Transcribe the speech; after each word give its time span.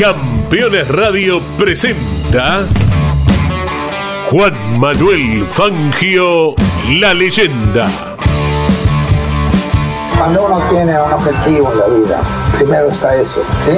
Campeones 0.00 0.88
Radio 0.88 1.42
presenta 1.58 2.64
Juan 4.30 4.80
Manuel 4.80 5.46
Fangio, 5.46 6.54
la 6.88 7.12
leyenda. 7.12 7.86
Cuando 10.16 10.46
uno 10.46 10.62
tiene 10.70 10.98
un 10.98 11.12
objetivo 11.12 11.70
en 11.72 11.78
la 11.78 11.86
vida, 11.88 12.20
primero 12.56 12.88
está 12.88 13.14
eso. 13.14 13.42
¿sí? 13.66 13.76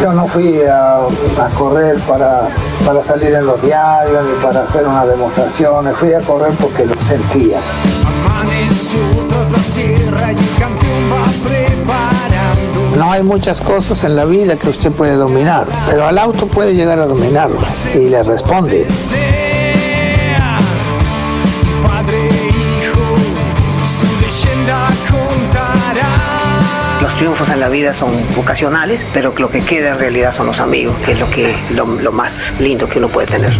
Yo 0.00 0.12
no 0.12 0.24
fui 0.28 0.62
a, 0.62 0.98
a 0.98 1.48
correr 1.58 1.98
para, 2.02 2.46
para 2.86 3.02
salir 3.02 3.34
en 3.34 3.46
los 3.46 3.60
diarios 3.60 4.24
ni 4.24 4.40
para 4.40 4.62
hacer 4.62 4.86
una 4.86 5.04
demostración, 5.04 5.92
fui 5.96 6.12
a 6.12 6.20
correr 6.20 6.52
porque 6.60 6.86
lo 6.86 6.94
sentía. 7.02 7.58
Amaneció 8.24 9.00
tras 9.28 9.50
la 9.50 9.58
sierra 9.58 10.32
y 10.32 10.36
el 10.36 10.60
campeón 10.60 11.10
va 11.10 11.48
preparando. 11.48 12.15
No 12.96 13.12
hay 13.12 13.22
muchas 13.22 13.60
cosas 13.60 14.04
en 14.04 14.16
la 14.16 14.24
vida 14.24 14.56
que 14.56 14.70
usted 14.70 14.90
puede 14.90 15.16
dominar, 15.16 15.66
pero 15.86 16.06
al 16.06 16.16
auto 16.16 16.46
puede 16.46 16.74
llegar 16.74 16.98
a 16.98 17.06
dominarlas 17.06 17.94
y 17.94 18.08
le 18.08 18.22
responde. 18.22 18.86
Los 27.02 27.16
triunfos 27.18 27.48
en 27.50 27.60
la 27.60 27.68
vida 27.68 27.92
son 27.92 28.10
ocasionales, 28.38 29.04
pero 29.12 29.34
lo 29.36 29.50
que 29.50 29.60
queda 29.60 29.90
en 29.90 29.98
realidad 29.98 30.34
son 30.34 30.46
los 30.46 30.58
amigos, 30.60 30.96
que 31.04 31.12
es 31.12 31.20
lo, 31.20 31.30
que, 31.30 31.54
lo 31.74 32.12
más 32.12 32.54
lindo 32.58 32.88
que 32.88 32.98
uno 32.98 33.08
puede 33.08 33.26
tener. 33.26 33.52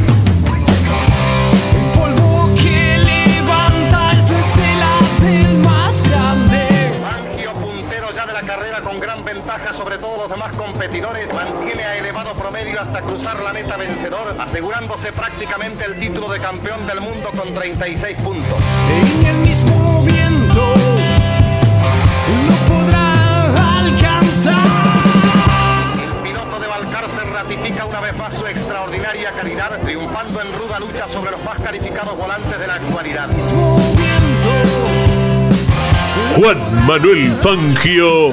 Competidores, 10.87 11.35
mantiene 11.35 11.85
a 11.85 11.97
elevado 11.97 12.33
promedio 12.35 12.81
hasta 12.81 13.01
cruzar 13.01 13.41
la 13.43 13.53
meta 13.53 13.77
vencedor, 13.77 14.37
asegurándose 14.39 15.13
prácticamente 15.13 15.85
el 15.85 15.99
título 15.99 16.29
de 16.29 16.39
campeón 16.39 16.87
del 16.87 17.01
mundo 17.01 17.29
con 17.37 17.53
36 17.53 18.23
puntos. 18.23 18.63
En 19.21 19.27
el 19.27 19.37
mismo 19.39 20.05
viento 20.05 20.75
no 22.47 22.55
podrá 22.73 23.79
alcanzar. 23.79 24.55
El 26.05 26.23
piloto 26.23 26.61
de 26.61 26.67
Balcarce 26.69 27.25
ratifica 27.33 27.85
una 27.85 28.01
vez 28.01 28.17
más 28.17 28.35
su 28.35 28.47
extraordinaria 28.47 29.33
calidad, 29.33 29.81
triunfando 29.83 30.41
en 30.41 30.53
ruda 30.53 30.79
lucha 30.79 31.09
sobre 31.13 31.33
los 31.33 31.43
más 31.43 31.61
calificados 31.61 32.17
volantes 32.17 32.61
de 32.61 32.67
la 32.67 32.75
actualidad. 32.75 33.29
Juan 36.37 36.87
Manuel 36.87 37.33
Fangio, 37.33 38.33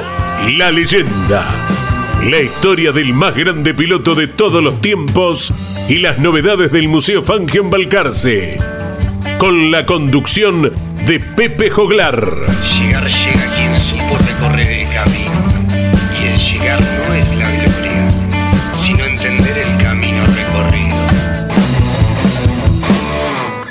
la 0.55 0.69
leyenda. 0.69 1.82
La 2.29 2.39
historia 2.39 2.93
del 2.93 3.13
más 3.13 3.35
grande 3.35 3.73
piloto 3.73 4.15
de 4.15 4.27
todos 4.27 4.63
los 4.63 4.79
tiempos 4.79 5.53
y 5.89 5.97
las 5.97 6.19
novedades 6.19 6.71
del 6.71 6.87
Museo 6.87 7.21
Fangio 7.21 7.61
en 7.61 7.69
Balcarce. 7.69 8.57
Con 9.37 9.71
la 9.71 9.85
conducción 9.85 10.71
de 11.05 11.19
Pepe 11.19 11.69
Joglar. 11.69 12.45
Llegar 12.79 13.05
llega 13.05 13.55
quien 13.55 13.75
supo 13.75 14.17
recorrer 14.17 14.67
el 14.67 14.87
camino. 14.93 15.31
Y 16.17 16.27
el 16.27 16.37
llegar 16.37 16.81
no 16.81 17.13
es 17.13 17.35
la 17.35 17.51
gloria, 17.51 18.07
sino 18.81 19.03
entender 19.03 19.57
el 19.57 19.83
camino 19.83 20.25
recorrido. 20.25 20.95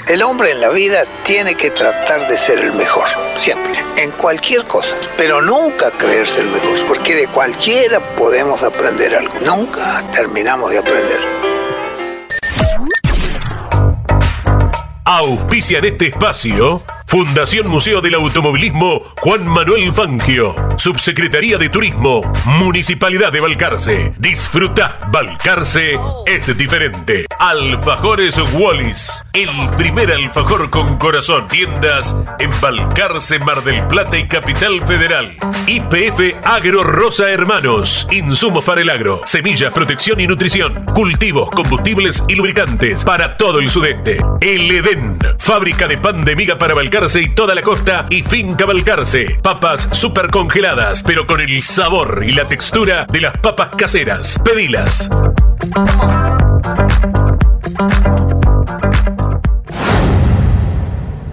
El 0.08 0.22
hombre 0.22 0.50
en 0.50 0.60
la 0.60 0.68
vida 0.68 1.04
tiene 1.24 1.54
que 1.54 1.70
tratar 1.70 2.28
de 2.28 2.36
ser 2.36 2.58
el 2.58 2.74
mejor, 2.74 3.08
siempre, 3.38 3.72
cualquier 4.12 4.64
cosa, 4.64 4.96
pero 5.16 5.42
nunca 5.42 5.90
creerse 5.92 6.40
el 6.40 6.48
mejor, 6.48 6.86
porque 6.86 7.14
de 7.14 7.26
cualquiera 7.28 8.00
podemos 8.16 8.62
aprender 8.62 9.14
algo, 9.14 9.34
nunca 9.44 10.02
terminamos 10.12 10.70
de 10.70 10.78
aprender. 10.78 11.20
Auspicia 15.04 15.78
en 15.78 15.84
este 15.84 16.06
espacio 16.06 16.80
Fundación 17.12 17.68
Museo 17.68 18.00
del 18.00 18.14
Automovilismo 18.14 19.00
Juan 19.20 19.46
Manuel 19.46 19.92
Fangio, 19.92 20.54
Subsecretaría 20.82 21.58
de 21.58 21.68
Turismo, 21.68 22.22
Municipalidad 22.44 23.30
de 23.30 23.38
Balcarce. 23.38 24.12
Disfruta, 24.18 24.98
Balcarce 25.12 25.96
es 26.26 26.56
diferente. 26.56 27.26
Alfajores 27.38 28.36
Wallis, 28.52 29.24
el 29.32 29.48
primer 29.76 30.10
alfajor 30.10 30.70
con 30.70 30.96
corazón. 30.96 31.46
Tiendas 31.46 32.16
en 32.40 32.50
Balcarce, 32.60 33.38
Mar 33.38 33.62
del 33.62 33.86
Plata 33.86 34.18
y 34.18 34.26
Capital 34.26 34.84
Federal. 34.84 35.36
IPF 35.68 36.36
Agro 36.42 36.82
Rosa 36.82 37.30
Hermanos, 37.30 38.08
insumos 38.10 38.64
para 38.64 38.80
el 38.80 38.90
agro, 38.90 39.20
semillas, 39.24 39.72
protección 39.72 40.18
y 40.18 40.26
nutrición, 40.26 40.84
cultivos, 40.86 41.48
combustibles 41.52 42.24
y 42.26 42.34
lubricantes 42.34 43.04
para 43.04 43.36
todo 43.36 43.60
el 43.60 43.70
sudeste. 43.70 44.18
El 44.40 44.68
Edén, 44.68 45.16
fábrica 45.38 45.86
de 45.86 45.98
pan 45.98 46.24
de 46.24 46.34
miga 46.34 46.58
para 46.58 46.74
Balcarce 46.74 47.22
y 47.22 47.28
toda 47.28 47.54
la 47.54 47.62
costa 47.62 48.06
y 48.10 48.24
finca 48.24 48.66
Balcarce. 48.66 49.38
Papas 49.40 49.88
super 49.92 50.28
congeladas, 50.28 50.71
pero 51.04 51.26
con 51.26 51.40
el 51.40 51.60
sabor 51.60 52.24
y 52.26 52.32
la 52.32 52.48
textura 52.48 53.04
de 53.12 53.20
las 53.20 53.36
papas 53.38 53.70
caseras. 53.76 54.38
Pedilas. 54.42 55.10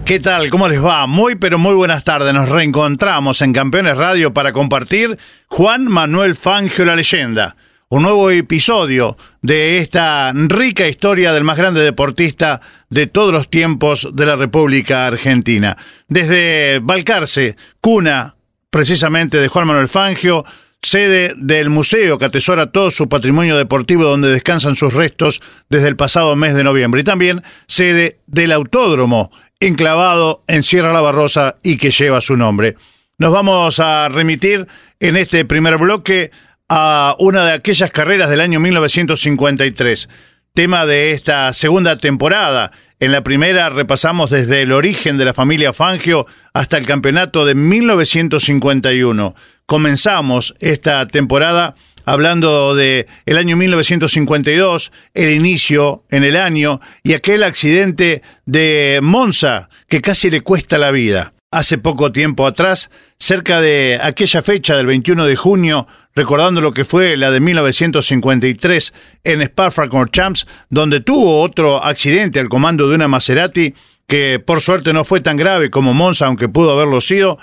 ¿Qué 0.05 0.19
tal? 0.19 0.49
¿Cómo 0.49 0.67
les 0.67 0.83
va? 0.83 1.07
Muy 1.07 1.35
pero 1.35 1.57
muy 1.57 1.73
buenas 1.73 2.03
tardes. 2.03 2.33
Nos 2.33 2.49
reencontramos 2.49 3.41
en 3.41 3.53
Campeones 3.53 3.95
Radio 3.95 4.33
para 4.33 4.51
compartir 4.51 5.17
Juan 5.47 5.85
Manuel 5.85 6.35
Fangio 6.35 6.83
la 6.83 6.97
leyenda. 6.97 7.55
Un 7.87 8.03
nuevo 8.03 8.29
episodio 8.31 9.15
de 9.41 9.77
esta 9.77 10.33
rica 10.33 10.85
historia 10.85 11.31
del 11.31 11.45
más 11.45 11.57
grande 11.57 11.79
deportista 11.79 12.59
de 12.89 13.07
todos 13.07 13.31
los 13.31 13.49
tiempos 13.49 14.09
de 14.11 14.25
la 14.25 14.35
República 14.35 15.07
Argentina. 15.07 15.77
Desde 16.09 16.79
Balcarce, 16.83 17.55
cuna 17.79 18.35
precisamente 18.69 19.37
de 19.37 19.47
Juan 19.47 19.67
Manuel 19.67 19.87
Fangio, 19.87 20.45
sede 20.81 21.33
del 21.35 21.69
museo 21.69 22.17
que 22.17 22.25
atesora 22.25 22.71
todo 22.71 22.91
su 22.91 23.09
patrimonio 23.09 23.57
deportivo 23.57 24.05
donde 24.05 24.31
descansan 24.31 24.75
sus 24.75 24.93
restos 24.93 25.41
desde 25.69 25.87
el 25.89 25.95
pasado 25.95 26.35
mes 26.35 26.55
de 26.55 26.63
noviembre 26.63 27.01
y 27.01 27.03
también 27.03 27.43
sede 27.67 28.19
del 28.27 28.51
autódromo 28.51 29.31
enclavado 29.59 30.43
en 30.47 30.63
Sierra 30.63 30.93
La 30.93 31.01
Barrosa 31.01 31.57
y 31.63 31.77
que 31.77 31.91
lleva 31.91 32.21
su 32.21 32.37
nombre. 32.37 32.77
Nos 33.17 33.33
vamos 33.33 33.79
a 33.81 34.07
remitir 34.07 34.67
en 35.01 35.17
este 35.17 35.43
primer 35.43 35.77
bloque 35.77 36.31
a 36.69 37.15
una 37.19 37.45
de 37.45 37.53
aquellas 37.53 37.91
carreras 37.91 38.29
del 38.29 38.39
año 38.39 38.59
1953, 38.61 40.07
tema 40.53 40.85
de 40.85 41.11
esta 41.11 41.51
segunda 41.51 41.97
temporada. 41.97 42.71
En 43.01 43.13
la 43.13 43.23
primera 43.23 43.69
repasamos 43.69 44.29
desde 44.29 44.61
el 44.61 44.73
origen 44.73 45.17
de 45.17 45.23
la 45.23 45.33
familia 45.33 45.71
Fangio 45.71 46.27
hasta 46.51 46.77
el 46.77 46.85
campeonato 46.85 47.45
de 47.45 47.55
1951. 47.55 49.35
Comenzamos 49.65 50.53
esta 50.59 51.07
temporada 51.07 51.75
hablando 52.03 52.75
de 52.75 53.07
el 53.25 53.37
año 53.37 53.55
1952, 53.55 54.91
el 55.13 55.31
inicio 55.31 56.03
en 56.09 56.25
el 56.25 56.35
año 56.35 56.81
y 57.01 57.13
aquel 57.13 57.43
accidente 57.43 58.21
de 58.45 58.99
Monza 59.01 59.69
que 59.87 60.01
casi 60.01 60.29
le 60.29 60.41
cuesta 60.41 60.77
la 60.77 60.91
vida. 60.91 61.31
Hace 61.51 61.79
poco 61.79 62.11
tiempo 62.11 62.45
atrás, 62.45 62.91
cerca 63.17 63.59
de 63.59 63.99
aquella 63.99 64.43
fecha 64.43 64.77
del 64.77 64.85
21 64.85 65.25
de 65.25 65.35
junio, 65.35 65.87
recordando 66.13 66.61
lo 66.61 66.73
que 66.73 66.85
fue 66.85 67.17
la 67.17 67.31
de 67.31 67.39
1953 67.39 68.93
en 69.23 69.41
Spa-Francorchamps, 69.41 70.45
donde 70.69 70.99
tuvo 70.99 71.41
otro 71.41 71.83
accidente 71.83 72.39
al 72.39 72.49
comando 72.49 72.87
de 72.87 72.93
una 72.93 73.07
Maserati 73.07 73.73
que 74.05 74.39
por 74.39 74.61
suerte 74.61 74.93
no 74.93 75.03
fue 75.03 75.21
tan 75.21 75.37
grave 75.37 75.71
como 75.71 75.95
Monza, 75.95 76.27
aunque 76.27 76.49
pudo 76.49 76.69
haberlo 76.69 77.01
sido, 77.01 77.39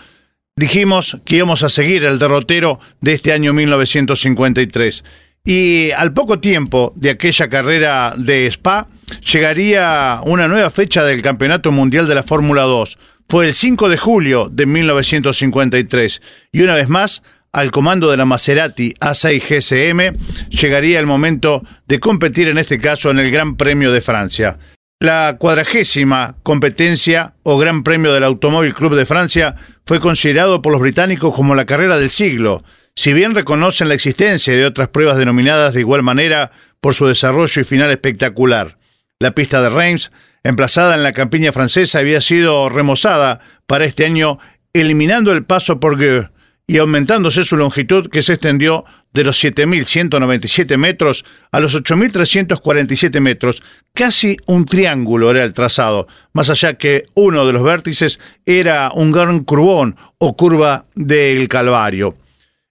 dijimos 0.55 1.19
que 1.25 1.39
íbamos 1.39 1.65
a 1.65 1.69
seguir 1.69 2.05
el 2.05 2.21
derrotero 2.21 2.79
de 3.01 3.15
este 3.15 3.33
año 3.33 3.53
1953. 3.55 5.05
Y 5.45 5.91
al 5.91 6.13
poco 6.13 6.39
tiempo 6.39 6.93
de 6.95 7.11
aquella 7.11 7.49
carrera 7.49 8.15
de 8.17 8.47
Spa, 8.47 8.87
llegaría 9.33 10.21
una 10.25 10.47
nueva 10.47 10.71
fecha 10.71 11.03
del 11.03 11.23
Campeonato 11.23 11.73
Mundial 11.73 12.07
de 12.07 12.15
la 12.15 12.23
Fórmula 12.23 12.63
2. 12.63 12.99
Fue 13.29 13.49
el 13.49 13.55
5 13.55 13.89
de 13.89 13.99
julio 13.99 14.49
de 14.51 14.67
1953. 14.67 16.23
Y 16.53 16.63
una 16.63 16.77
vez 16.77 16.89
más, 16.89 17.23
al 17.53 17.73
comando 17.73 18.11
de 18.11 18.17
la 18.17 18.25
Maserati 18.25 18.95
A6 19.01 19.43
GSM, 19.43 20.49
llegaría 20.49 21.01
el 21.01 21.07
momento 21.07 21.65
de 21.89 21.99
competir 21.99 22.47
en 22.49 22.59
este 22.59 22.79
caso 22.79 23.11
en 23.11 23.19
el 23.19 23.33
Gran 23.33 23.57
Premio 23.57 23.91
de 23.91 24.01
Francia. 24.01 24.59
La 25.01 25.37
cuadragésima 25.39 26.37
competencia 26.45 27.35
o 27.43 27.59
Gran 27.59 27.83
Premio 27.83 28.13
del 28.15 28.23
Automóvil 28.23 28.75
Club 28.75 28.95
de 28.95 29.07
Francia 29.07 29.57
fue 29.85 29.99
considerado 29.99 30.63
por 30.63 30.73
los 30.73 30.81
británicos 30.81 31.35
como 31.35 31.57
la 31.57 31.67
carrera 31.67 31.99
del 31.99 32.11
siglo, 32.11 32.63
si 32.95 33.13
bien 33.13 33.35
reconocen 33.35 33.89
la 33.89 33.95
existencia 33.95 34.55
de 34.55 34.65
otras 34.65 34.89
pruebas 34.89 35.19
denominadas 35.19 35.75
de 35.75 35.81
igual 35.81 36.03
manera 36.03 36.53
por 36.81 36.95
su 36.95 37.07
desarrollo 37.07 37.61
y 37.61 37.65
final 37.65 37.91
espectacular. 37.91 38.79
La 39.19 39.33
pista 39.33 39.61
de 39.61 39.71
Reims, 39.71 40.13
emplazada 40.47 40.95
en 40.95 41.03
la 41.03 41.13
campiña 41.13 41.53
francesa, 41.53 41.99
había 41.99 42.21
sido 42.21 42.69
remozada 42.69 43.41
para 43.67 43.85
este 43.85 44.05
año, 44.05 44.39
eliminando 44.73 45.33
el 45.33 45.45
paso 45.45 45.81
por 45.81 45.99
Gueux 45.99 46.31
y 46.69 46.79
aumentándose 46.79 47.45
su 47.45 47.57
longitud 47.57 48.09
que 48.11 48.23
se 48.23 48.35
extendió 48.35 48.85
de 49.13 49.25
los 49.25 49.43
7.197 49.43 50.77
metros 50.77 51.25
a 51.53 51.61
los 51.61 51.77
8.347 51.77 53.21
metros. 53.21 53.63
Casi 53.95 54.37
un 54.47 54.67
triángulo 54.67 55.31
era 55.31 55.45
el 55.45 55.53
trazado, 55.53 56.07
más 56.33 56.51
allá 56.51 56.75
que 56.75 57.05
uno 57.15 57.47
de 57.47 57.53
los 57.53 57.63
vértices 57.63 58.21
era 58.45 58.91
un 58.93 59.13
gran 59.13 59.45
curvón 59.45 59.97
o 60.19 60.37
curva 60.37 60.87
del 60.95 61.49
Calvario. 61.49 62.17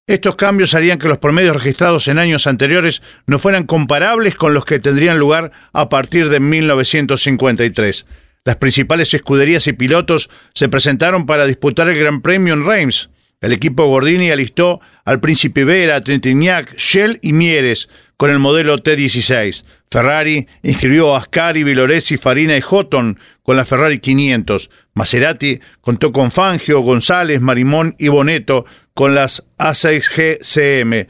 Estos 0.08 0.36
cambios 0.36 0.76
harían 0.76 1.00
que 1.00 1.08
los 1.08 1.18
promedios 1.18 1.56
registrados 1.56 2.08
en 2.08 2.20
años 2.20 2.46
anteriores 2.46 3.02
no 3.26 3.40
fueran 3.40 3.66
comparables 3.66 4.36
con 4.36 4.54
los 4.54 4.64
que 4.64 4.78
tendrían 4.78 5.18
lugar 5.18 5.52
a 5.74 5.90
partir 5.90 6.30
de 6.30 6.40
1953. 6.40 8.06
Las 8.44 8.58
principales 8.58 9.12
escuderías 9.16 9.66
y 9.66 9.74
pilotos 9.74 10.30
se 10.54 10.70
presentaron 10.70 11.26
para 11.26 11.48
disputar 11.48 11.90
el 11.90 11.98
Gran 11.98 12.22
Premio 12.22 12.54
en 12.54 12.64
Reims. 12.68 13.10
El 13.42 13.52
equipo 13.52 13.88
Gordini 13.88 14.30
alistó 14.30 14.80
al 15.06 15.20
Príncipe 15.20 15.64
Vera, 15.64 16.00
Trintignac, 16.02 16.76
Shell 16.78 17.18
y 17.24 17.34
Mieres 17.34 17.90
con 18.16 18.30
el 18.30 18.38
modelo 18.38 18.78
T16. 18.78 19.64
Ferrari 19.90 20.48
inscribió 20.62 21.16
a 21.16 21.20
Ascari, 21.20 21.64
Viloresi, 21.64 22.18
Farina 22.18 22.56
y 22.56 22.62
Houghton 22.62 23.20
con 23.42 23.58
la 23.58 23.66
Ferrari 23.66 23.98
500. 23.98 24.70
Maserati 24.94 25.60
contó 25.82 26.12
con 26.12 26.32
Fangio, 26.32 26.82
González, 26.82 27.42
Marimón 27.42 27.96
y 27.98 28.08
Boneto 28.08 28.66
con 28.96 29.14
las 29.14 29.44
A6G 29.60 30.40
CM. 30.42 31.08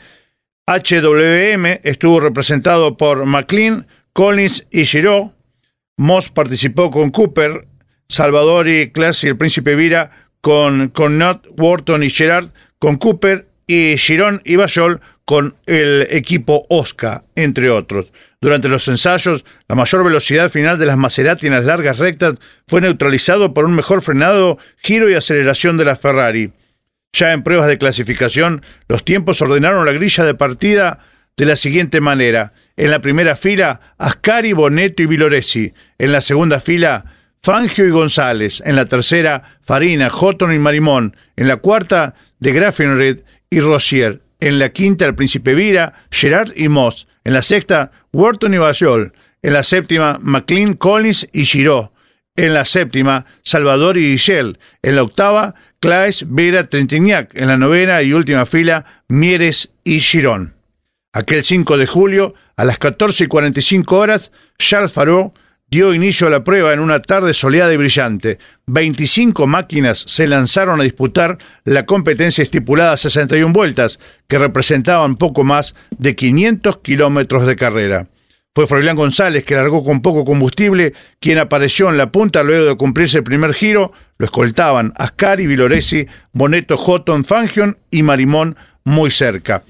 HWM 0.67 1.79
estuvo 1.83 2.19
representado 2.19 2.97
por 2.97 3.25
McLean, 3.25 3.87
Collins 4.11 4.67
y 4.71 4.85
Giraud. 4.85 5.31
Moss 5.95 6.29
participó 6.29 6.91
con 6.91 7.11
Cooper, 7.11 7.67
Salvador 8.09 8.67
y 8.67 8.91
Class 8.91 9.23
y 9.23 9.27
el 9.27 9.37
Príncipe 9.37 9.75
Vira 9.75 10.11
con, 10.41 10.89
con 10.89 11.21
Wharton 11.57 12.03
y 12.03 12.09
Gerard, 12.09 12.49
con 12.79 12.97
Cooper 12.97 13.47
y 13.67 13.97
Girón 13.97 14.41
y 14.43 14.57
Bayol 14.57 14.99
con 15.23 15.55
el 15.65 16.07
equipo 16.09 16.65
Oscar, 16.69 17.23
entre 17.35 17.69
otros. 17.69 18.11
Durante 18.41 18.67
los 18.67 18.87
ensayos, 18.87 19.45
la 19.67 19.75
mayor 19.75 20.03
velocidad 20.03 20.51
final 20.51 20.77
de 20.77 20.85
las 20.85 20.97
Maserati 20.97 21.47
en 21.47 21.53
las 21.53 21.65
largas 21.65 21.97
rectas 21.97 22.35
fue 22.67 22.81
neutralizado 22.81 23.53
por 23.53 23.65
un 23.65 23.73
mejor 23.73 24.01
frenado, 24.01 24.59
giro 24.77 25.09
y 25.09 25.15
aceleración 25.15 25.77
de 25.77 25.85
la 25.85 25.95
Ferrari. 25.95 26.51
Ya 27.15 27.31
en 27.31 27.43
pruebas 27.43 27.67
de 27.67 27.77
clasificación, 27.77 28.61
los 28.89 29.05
tiempos 29.05 29.41
ordenaron 29.41 29.85
la 29.85 29.93
grilla 29.93 30.25
de 30.25 30.35
partida 30.35 30.99
de 31.37 31.45
la 31.45 31.55
siguiente 31.55 32.01
manera. 32.01 32.51
En 32.75 32.91
la 32.91 32.99
primera 32.99 33.37
fila, 33.37 33.79
Ascari, 33.97 34.51
Boneto 34.51 35.01
y 35.01 35.05
Viloresi. 35.05 35.73
En 35.97 36.11
la 36.11 36.19
segunda 36.19 36.59
fila, 36.59 37.05
Fangio 37.41 37.87
y 37.87 37.91
González. 37.91 38.61
En 38.65 38.75
la 38.75 38.87
tercera, 38.87 39.59
Farina, 39.61 40.09
Houghton 40.09 40.53
y 40.53 40.59
Marimón. 40.59 41.15
En 41.37 41.47
la 41.47 41.55
cuarta, 41.55 42.15
de 42.39 42.51
Grafenred 42.51 43.21
y 43.49 43.61
Rossier. 43.61 44.21
En 44.41 44.59
la 44.59 44.73
quinta, 44.73 45.05
el 45.05 45.15
Príncipe 45.15 45.55
Vira, 45.55 45.93
Gerard 46.11 46.51
y 46.53 46.67
Moss. 46.67 47.07
En 47.23 47.31
la 47.31 47.43
sexta, 47.43 47.93
Wharton 48.11 48.53
y 48.53 48.57
Bayol. 48.57 49.13
En 49.41 49.53
la 49.53 49.63
séptima, 49.63 50.19
McLean, 50.21 50.73
Collins 50.73 51.29
y 51.31 51.45
Giraud. 51.45 51.91
En 52.35 52.53
la 52.53 52.65
séptima, 52.65 53.25
Salvador 53.41 53.97
y 53.97 54.01
Michel. 54.01 54.59
En 54.81 54.97
la 54.97 55.03
octava, 55.03 55.55
Claes, 55.85 56.25
Vera, 56.27 56.67
Trentignac. 56.67 57.29
En 57.35 57.47
la 57.47 57.57
novena 57.57 58.01
y 58.01 58.11
última 58.11 58.47
fila, 58.47 59.03
Mieres 59.07 59.71
y 59.83 59.99
Girón. 59.99 60.55
Aquel 61.13 61.45
5 61.45 61.77
de 61.77 61.85
julio, 61.85 62.33
a 62.57 62.65
las 62.65 62.79
14 62.79 63.25
y 63.25 63.27
45 63.27 63.95
horas, 63.95 64.31
Charles 64.57 64.91
Farot 64.91 65.37
dio 65.69 65.93
inicio 65.93 66.25
a 66.25 66.31
la 66.31 66.43
prueba 66.43 66.73
en 66.73 66.79
una 66.79 67.03
tarde 67.03 67.35
soleada 67.35 67.71
y 67.71 67.77
brillante. 67.77 68.39
25 68.65 69.45
máquinas 69.45 70.03
se 70.07 70.25
lanzaron 70.25 70.81
a 70.81 70.83
disputar 70.83 71.37
la 71.65 71.85
competencia 71.85 72.41
estipulada 72.41 72.93
a 72.93 72.97
61 72.97 73.53
vueltas, 73.53 73.99
que 74.27 74.39
representaban 74.39 75.17
poco 75.17 75.43
más 75.43 75.75
de 75.99 76.15
500 76.15 76.77
kilómetros 76.79 77.45
de 77.45 77.55
carrera. 77.55 78.07
Fue 78.55 78.67
Froilán 78.67 78.95
González, 78.95 79.43
que 79.43 79.53
largó 79.53 79.83
con 79.83 80.01
poco 80.01 80.23
combustible, 80.23 80.93
quien 81.19 81.39
apareció 81.39 81.89
en 81.89 81.97
la 81.97 82.09
punta 82.09 82.41
luego 82.41 82.67
de 82.67 82.77
cumplirse 82.77 83.17
el 83.17 83.25
primer 83.25 83.53
giro. 83.53 83.91
Lo 84.17 84.25
escoltaban 84.25 84.93
Ascari, 84.95 85.45
Viloresi, 85.45 86.07
Boneto, 86.31 86.77
Houghton, 86.77 87.25
Fangion 87.25 87.77
y 87.91 88.01
Marimón 88.01 88.55
muy 88.85 89.11
cerca. 89.11 89.63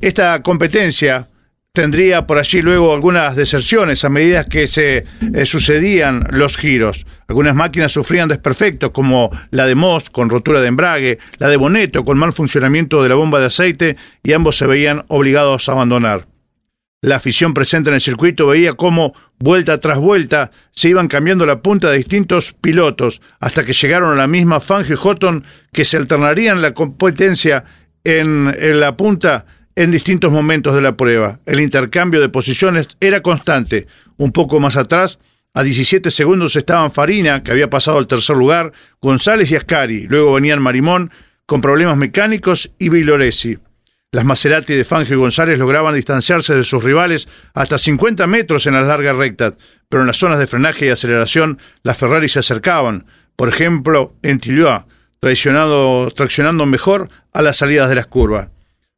Esta 0.00 0.42
competencia 0.42 1.28
tendría 1.72 2.26
por 2.26 2.38
allí 2.38 2.60
luego 2.60 2.92
algunas 2.92 3.36
deserciones 3.36 4.04
a 4.04 4.08
medida 4.08 4.46
que 4.46 4.66
se 4.66 5.04
eh, 5.32 5.46
sucedían 5.46 6.26
los 6.32 6.56
giros. 6.56 7.06
Algunas 7.28 7.54
máquinas 7.54 7.92
sufrían 7.92 8.28
desperfectos, 8.28 8.90
como 8.90 9.30
la 9.52 9.64
de 9.64 9.76
Moss 9.76 10.10
con 10.10 10.28
rotura 10.28 10.60
de 10.60 10.66
embrague, 10.66 11.20
la 11.38 11.48
de 11.48 11.56
Boneto 11.56 12.04
con 12.04 12.18
mal 12.18 12.32
funcionamiento 12.32 13.00
de 13.00 13.10
la 13.10 13.14
bomba 13.14 13.38
de 13.38 13.46
aceite, 13.46 13.96
y 14.24 14.32
ambos 14.32 14.56
se 14.56 14.66
veían 14.66 15.04
obligados 15.06 15.68
a 15.68 15.72
abandonar. 15.72 16.26
La 17.00 17.16
afición 17.16 17.54
presente 17.54 17.90
en 17.90 17.94
el 17.94 18.00
circuito 18.00 18.48
veía 18.48 18.72
cómo, 18.72 19.14
vuelta 19.38 19.78
tras 19.78 19.98
vuelta, 19.98 20.50
se 20.72 20.88
iban 20.88 21.06
cambiando 21.06 21.46
la 21.46 21.62
punta 21.62 21.90
de 21.90 21.98
distintos 21.98 22.52
pilotos, 22.60 23.22
hasta 23.38 23.62
que 23.62 23.72
llegaron 23.72 24.12
a 24.12 24.16
la 24.16 24.26
misma 24.26 24.58
Fangio 24.58 24.96
y 24.96 24.98
Houghton, 24.98 25.44
que 25.72 25.84
se 25.84 25.96
alternarían 25.96 26.60
la 26.60 26.74
competencia 26.74 27.64
en, 28.02 28.52
en 28.58 28.80
la 28.80 28.96
punta 28.96 29.46
en 29.76 29.92
distintos 29.92 30.32
momentos 30.32 30.74
de 30.74 30.82
la 30.82 30.96
prueba. 30.96 31.38
El 31.46 31.60
intercambio 31.60 32.20
de 32.20 32.30
posiciones 32.30 32.88
era 32.98 33.22
constante. 33.22 33.86
Un 34.16 34.32
poco 34.32 34.58
más 34.58 34.76
atrás, 34.76 35.20
a 35.54 35.62
17 35.62 36.10
segundos 36.10 36.56
estaban 36.56 36.90
Farina, 36.90 37.44
que 37.44 37.52
había 37.52 37.70
pasado 37.70 37.98
al 37.98 38.08
tercer 38.08 38.36
lugar, 38.36 38.72
González 39.00 39.52
y 39.52 39.56
Ascari. 39.56 40.08
Luego 40.08 40.34
venían 40.34 40.60
Marimón, 40.60 41.12
con 41.46 41.60
problemas 41.60 41.96
mecánicos, 41.96 42.72
y 42.76 42.88
Viloresi. 42.88 43.58
Las 44.10 44.24
Maserati 44.24 44.72
de 44.74 44.86
Fangio 44.86 45.16
y 45.16 45.18
González 45.18 45.58
lograban 45.58 45.94
distanciarse 45.94 46.54
de 46.54 46.64
sus 46.64 46.82
rivales 46.82 47.28
hasta 47.52 47.76
50 47.76 48.26
metros 48.26 48.66
en 48.66 48.72
las 48.72 48.86
largas 48.86 49.16
rectas, 49.16 49.52
pero 49.86 50.00
en 50.00 50.06
las 50.06 50.16
zonas 50.16 50.38
de 50.38 50.46
frenaje 50.46 50.86
y 50.86 50.88
aceleración 50.88 51.58
las 51.82 51.98
Ferrari 51.98 52.26
se 52.26 52.38
acercaban, 52.38 53.04
por 53.36 53.50
ejemplo 53.50 54.14
en 54.22 54.40
Tilloa, 54.40 54.86
traccionando 55.20 56.64
mejor 56.64 57.10
a 57.34 57.42
las 57.42 57.58
salidas 57.58 57.90
de 57.90 57.96
las 57.96 58.06
curvas. 58.06 58.48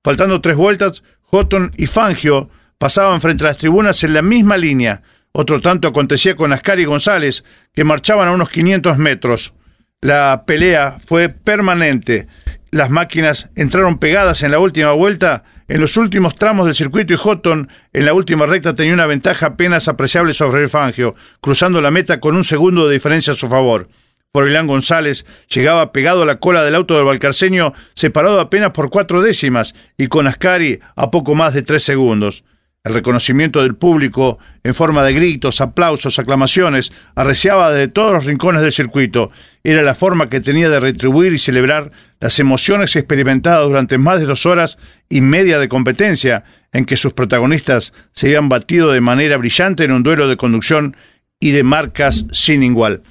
Faltando 0.05 0.41
tres 0.41 0.55
vueltas, 0.55 1.03
Houghton 1.33 1.73
y 1.77 1.87
Fangio 1.87 2.49
pasaban 2.79 3.21
frente 3.21 3.43
a 3.43 3.49
las 3.49 3.59
tribunas 3.59 4.05
en 4.05 4.15
la 4.15 4.23
misma 4.23 4.57
línea. 4.57 5.03
Otro 5.33 5.61
tanto 5.61 5.89
acontecía 5.89 6.37
con 6.37 6.53
Ascari 6.53 6.83
y 6.83 6.87
González, 6.87 7.43
que 7.75 7.83
marchaban 7.83 8.29
a 8.29 8.33
unos 8.33 8.51
500 8.51 8.97
metros. 8.97 9.55
La 10.03 10.45
pelea 10.47 10.97
fue 11.05 11.29
permanente. 11.29 12.27
Las 12.71 12.89
máquinas 12.89 13.51
entraron 13.55 13.99
pegadas 13.99 14.43
en 14.43 14.51
la 14.51 14.59
última 14.59 14.93
vuelta. 14.93 15.45
En 15.69 15.79
los 15.79 15.99
últimos 15.99 16.37
tramos 16.37 16.65
del 16.65 16.75
circuito 16.75 17.13
y 17.13 17.19
Houghton 17.19 17.69
en 17.93 18.07
la 18.07 18.15
última 18.15 18.47
recta 18.47 18.75
tenía 18.75 18.95
una 18.95 19.05
ventaja 19.05 19.49
apenas 19.49 19.89
apreciable 19.89 20.33
sobre 20.33 20.63
el 20.63 20.71
Fangio, 20.71 21.17
cruzando 21.43 21.83
la 21.83 21.91
meta 21.91 22.19
con 22.19 22.35
un 22.35 22.45
segundo 22.45 22.89
de 22.89 22.95
diferencia 22.95 23.35
a 23.35 23.37
su 23.37 23.47
favor. 23.49 23.89
Froilán 24.33 24.69
González 24.69 25.27
llegaba 25.49 25.93
pegado 25.93 26.23
a 26.23 26.27
la 26.27 26.39
cola 26.39 26.63
del 26.63 26.77
auto 26.77 26.97
del 26.97 27.05
Balcarceño, 27.05 27.75
separado 27.93 28.41
apenas 28.41 28.71
por 28.71 28.89
cuatro 28.89 29.21
décimas, 29.21 29.75
y 29.99 30.07
con 30.07 30.27
Ascari 30.27 30.81
a 30.97 31.11
poco 31.11 31.35
más 31.35 31.53
de 31.53 31.61
tres 31.61 31.83
segundos. 31.83 32.43
El 32.83 32.95
reconocimiento 32.95 33.63
del 33.63 33.75
público, 33.75 34.39
en 34.65 34.75
forma 34.75 35.05
de 35.05 35.13
gritos, 35.13 35.61
aplausos, 35.61 36.19
aclamaciones, 36.19 36.93
arreciaba 37.15 37.73
de 37.73 37.89
todos 37.89 38.13
los 38.13 38.25
rincones 38.25 38.63
del 38.63 38.73
circuito. 38.73 39.31
Era 39.63 39.83
la 39.83 39.95
forma 39.95 40.31
que 40.31 40.41
tenía 40.41 40.71
de 40.71 40.81
retribuir 40.81 41.35
y 41.35 41.39
celebrar 41.39 41.93
las 42.21 42.39
emociones 42.39 42.97
experimentadas 42.97 43.67
durante 43.67 43.99
más 43.99 44.19
de 44.19 44.27
dos 44.27 44.47
horas 44.47 44.79
y 45.09 45.21
media 45.21 45.59
de 45.59 45.69
competencia, 45.69 46.45
en 46.73 46.87
que 46.87 46.97
sus 46.97 47.13
protagonistas 47.13 47.93
se 48.13 48.29
habían 48.29 48.49
batido 48.49 48.93
de 48.93 49.01
manera 49.01 49.37
brillante 49.37 49.85
en 49.85 49.93
un 49.93 50.03
duelo 50.03 50.29
de 50.29 50.37
conducción 50.37 50.97
y 51.39 51.51
de 51.51 51.65
marcas 51.65 52.27
sin 52.33 52.63
igual 52.63 53.03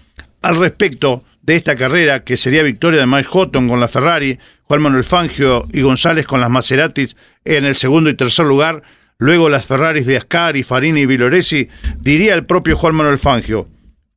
al 0.42 0.60
respecto 0.60 1.24
de 1.42 1.56
esta 1.56 1.76
carrera, 1.76 2.24
que 2.24 2.38
sería 2.38 2.64
victoria 2.64 3.00
de 3.00 3.08
Mike 3.08 3.30
Houghton 3.32 3.68
con 3.68 3.80
la 3.80 3.88
Ferrari, 3.88 4.38
Juan 4.64 4.82
Manuel 4.82 5.04
Fangio 5.04 5.68
y 5.72 5.82
González 5.82 6.26
con 6.26 6.42
las 6.42 6.50
Maseratis 6.50 7.16
en 7.44 7.66
el 7.66 7.76
segundo 7.76 8.10
y 8.10 8.16
tercer 8.16 8.46
lugar, 8.46 8.84
luego 9.20 9.50
las 9.50 9.68
Ferraris 9.68 10.06
de 10.06 10.18
Ascari, 10.18 10.64
Farini 10.64 11.02
y 11.02 11.06
Viloresi, 11.06 11.70
diría 12.00 12.34
el 12.34 12.46
propio 12.46 12.76
Juan 12.76 12.96
Manuel 12.96 13.20
Fangio. 13.20 13.68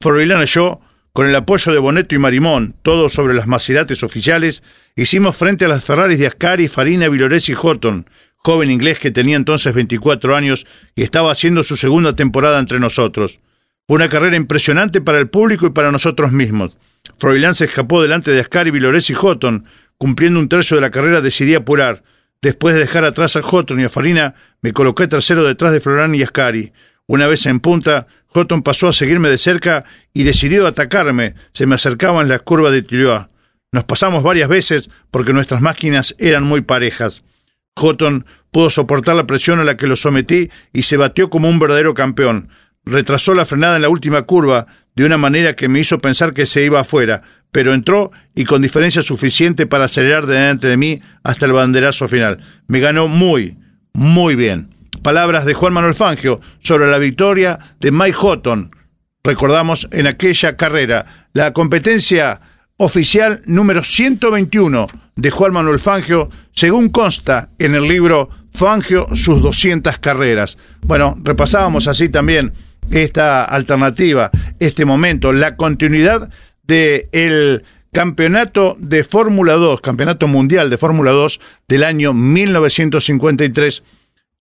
Froilán 0.00 0.42
y 0.42 0.46
yo, 0.46 0.80
con 1.12 1.26
el 1.26 1.36
apoyo 1.36 1.72
de 1.72 1.78
Boneto 1.78 2.14
y 2.14 2.18
Marimón, 2.18 2.74
todos 2.82 3.12
sobre 3.12 3.34
las 3.34 3.46
Maseratis 3.46 4.02
oficiales, 4.02 4.62
hicimos 4.96 5.36
frente 5.36 5.66
a 5.66 5.68
las 5.68 5.84
Ferraris 5.84 6.18
de 6.18 6.28
Ascari, 6.28 6.68
Farina, 6.68 7.08
Viloresi 7.08 7.52
y 7.52 7.54
Houghton, 7.56 8.08
joven 8.36 8.70
inglés 8.70 8.98
que 8.98 9.10
tenía 9.10 9.36
entonces 9.36 9.74
24 9.74 10.34
años 10.34 10.66
y 10.94 11.02
estaba 11.02 11.32
haciendo 11.32 11.62
su 11.62 11.76
segunda 11.76 12.16
temporada 12.16 12.58
entre 12.58 12.80
nosotros. 12.80 13.40
Fue 13.86 13.96
una 13.96 14.08
carrera 14.08 14.36
impresionante 14.36 15.00
para 15.00 15.18
el 15.18 15.28
público 15.28 15.66
y 15.66 15.70
para 15.70 15.92
nosotros 15.92 16.32
mismos. 16.32 16.76
Froilán 17.18 17.54
se 17.54 17.64
escapó 17.64 18.00
delante 18.00 18.30
de 18.30 18.40
Ascari, 18.40 18.70
Vilores 18.70 19.10
y 19.10 19.14
Houghton. 19.14 19.66
Cumpliendo 19.98 20.40
un 20.40 20.48
tercio 20.48 20.76
de 20.76 20.80
la 20.80 20.90
carrera 20.90 21.20
decidí 21.20 21.54
apurar. 21.54 22.02
Después 22.42 22.74
de 22.74 22.80
dejar 22.80 23.04
atrás 23.04 23.36
a 23.36 23.42
Houghton 23.42 23.80
y 23.80 23.84
a 23.84 23.88
Farina, 23.88 24.34
me 24.62 24.72
coloqué 24.72 25.06
tercero 25.06 25.44
detrás 25.44 25.72
de 25.72 25.80
Florán 25.80 26.12
y 26.16 26.22
Ascari. 26.22 26.72
Una 27.06 27.28
vez 27.28 27.46
en 27.46 27.60
punta, 27.60 28.08
Houghton 28.34 28.62
pasó 28.62 28.88
a 28.88 28.92
seguirme 28.92 29.30
de 29.30 29.38
cerca 29.38 29.84
y 30.12 30.24
decidió 30.24 30.66
atacarme. 30.66 31.34
Se 31.52 31.66
me 31.66 31.76
acercaba 31.76 32.20
en 32.20 32.28
la 32.28 32.40
curva 32.40 32.72
de 32.72 32.82
Tilloa. 32.82 33.30
Nos 33.70 33.84
pasamos 33.84 34.24
varias 34.24 34.48
veces 34.48 34.90
porque 35.12 35.32
nuestras 35.32 35.60
máquinas 35.60 36.16
eran 36.18 36.42
muy 36.42 36.62
parejas. 36.62 37.22
Houghton 37.76 38.26
pudo 38.50 38.70
soportar 38.70 39.14
la 39.14 39.26
presión 39.26 39.60
a 39.60 39.64
la 39.64 39.76
que 39.76 39.86
lo 39.86 39.94
sometí 39.94 40.50
y 40.72 40.82
se 40.82 40.96
batió 40.96 41.30
como 41.30 41.48
un 41.48 41.60
verdadero 41.60 41.94
campeón. 41.94 42.48
Retrasó 42.84 43.34
la 43.34 43.46
frenada 43.46 43.76
en 43.76 43.82
la 43.82 43.88
última 43.88 44.22
curva 44.22 44.66
de 44.94 45.04
una 45.04 45.18
manera 45.18 45.54
que 45.56 45.68
me 45.68 45.80
hizo 45.80 45.98
pensar 45.98 46.34
que 46.34 46.46
se 46.46 46.64
iba 46.64 46.80
afuera, 46.80 47.22
pero 47.50 47.72
entró 47.72 48.10
y 48.34 48.44
con 48.44 48.62
diferencia 48.62 49.02
suficiente 49.02 49.66
para 49.66 49.84
acelerar 49.84 50.26
delante 50.26 50.66
de 50.66 50.76
mí 50.76 51.00
hasta 51.22 51.46
el 51.46 51.52
banderazo 51.52 52.08
final. 52.08 52.42
Me 52.66 52.80
ganó 52.80 53.08
muy, 53.08 53.58
muy 53.92 54.34
bien. 54.34 54.74
Palabras 55.02 55.44
de 55.44 55.54
Juan 55.54 55.72
Manuel 55.72 55.94
Fangio 55.94 56.40
sobre 56.60 56.90
la 56.90 56.98
victoria 56.98 57.58
de 57.80 57.90
Mike 57.90 58.16
Houghton. 58.16 58.70
Recordamos 59.24 59.88
en 59.92 60.06
aquella 60.06 60.56
carrera 60.56 61.28
la 61.32 61.52
competencia 61.52 62.40
oficial 62.76 63.42
número 63.46 63.84
121 63.84 64.86
de 65.16 65.30
Juan 65.30 65.52
Manuel 65.52 65.78
Fangio, 65.78 66.30
según 66.52 66.88
consta 66.88 67.50
en 67.58 67.74
el 67.74 67.86
libro 67.86 68.30
Fangio, 68.52 69.06
sus 69.14 69.40
200 69.40 69.98
carreras. 69.98 70.58
Bueno, 70.82 71.14
repasábamos 71.22 71.86
así 71.86 72.08
también 72.08 72.52
esta 72.90 73.44
alternativa, 73.44 74.30
este 74.58 74.84
momento, 74.84 75.32
la 75.32 75.56
continuidad 75.56 76.30
del 76.62 77.08
el 77.12 77.64
campeonato 77.92 78.74
de 78.78 79.04
Fórmula 79.04 79.54
2, 79.54 79.80
campeonato 79.80 80.26
mundial 80.26 80.70
de 80.70 80.78
Fórmula 80.78 81.10
2 81.10 81.40
del 81.68 81.84
año 81.84 82.14
1953, 82.14 83.82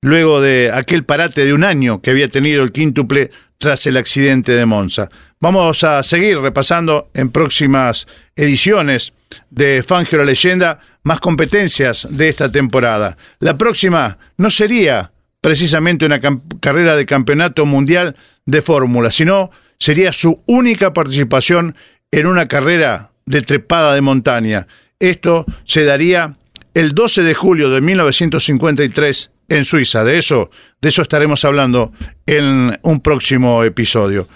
luego 0.00 0.40
de 0.40 0.70
aquel 0.72 1.04
parate 1.04 1.44
de 1.44 1.52
un 1.52 1.62
año 1.62 2.00
que 2.00 2.10
había 2.10 2.28
tenido 2.28 2.62
el 2.62 2.72
quíntuple 2.72 3.30
tras 3.58 3.86
el 3.86 3.96
accidente 3.96 4.52
de 4.52 4.66
Monza. 4.66 5.10
Vamos 5.40 5.84
a 5.84 6.02
seguir 6.02 6.38
repasando 6.38 7.10
en 7.12 7.30
próximas 7.30 8.06
ediciones 8.34 9.12
de 9.50 9.82
Fangio 9.82 10.18
la 10.18 10.24
leyenda 10.24 10.80
más 11.02 11.20
competencias 11.20 12.08
de 12.10 12.30
esta 12.30 12.50
temporada. 12.50 13.16
La 13.40 13.58
próxima 13.58 14.18
no 14.38 14.50
sería 14.50 15.12
precisamente 15.44 16.06
una 16.06 16.22
carrera 16.60 16.96
de 16.96 17.04
campeonato 17.04 17.66
mundial 17.66 18.16
de 18.46 18.62
fórmula, 18.62 19.10
sino 19.10 19.50
sería 19.78 20.10
su 20.14 20.42
única 20.46 20.94
participación 20.94 21.76
en 22.10 22.24
una 22.24 22.48
carrera 22.48 23.10
de 23.26 23.42
trepada 23.42 23.92
de 23.92 24.00
montaña. 24.00 24.66
Esto 24.98 25.44
se 25.64 25.84
daría 25.84 26.38
el 26.72 26.92
12 26.92 27.24
de 27.24 27.34
julio 27.34 27.68
de 27.68 27.82
1953 27.82 29.32
en 29.50 29.66
Suiza. 29.66 30.02
De 30.02 30.16
eso, 30.16 30.48
de 30.80 30.88
eso 30.88 31.02
estaremos 31.02 31.44
hablando 31.44 31.92
en 32.24 32.78
un 32.80 33.00
próximo 33.02 33.64
episodio. 33.64 34.26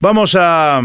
Vamos 0.00 0.36
a 0.36 0.82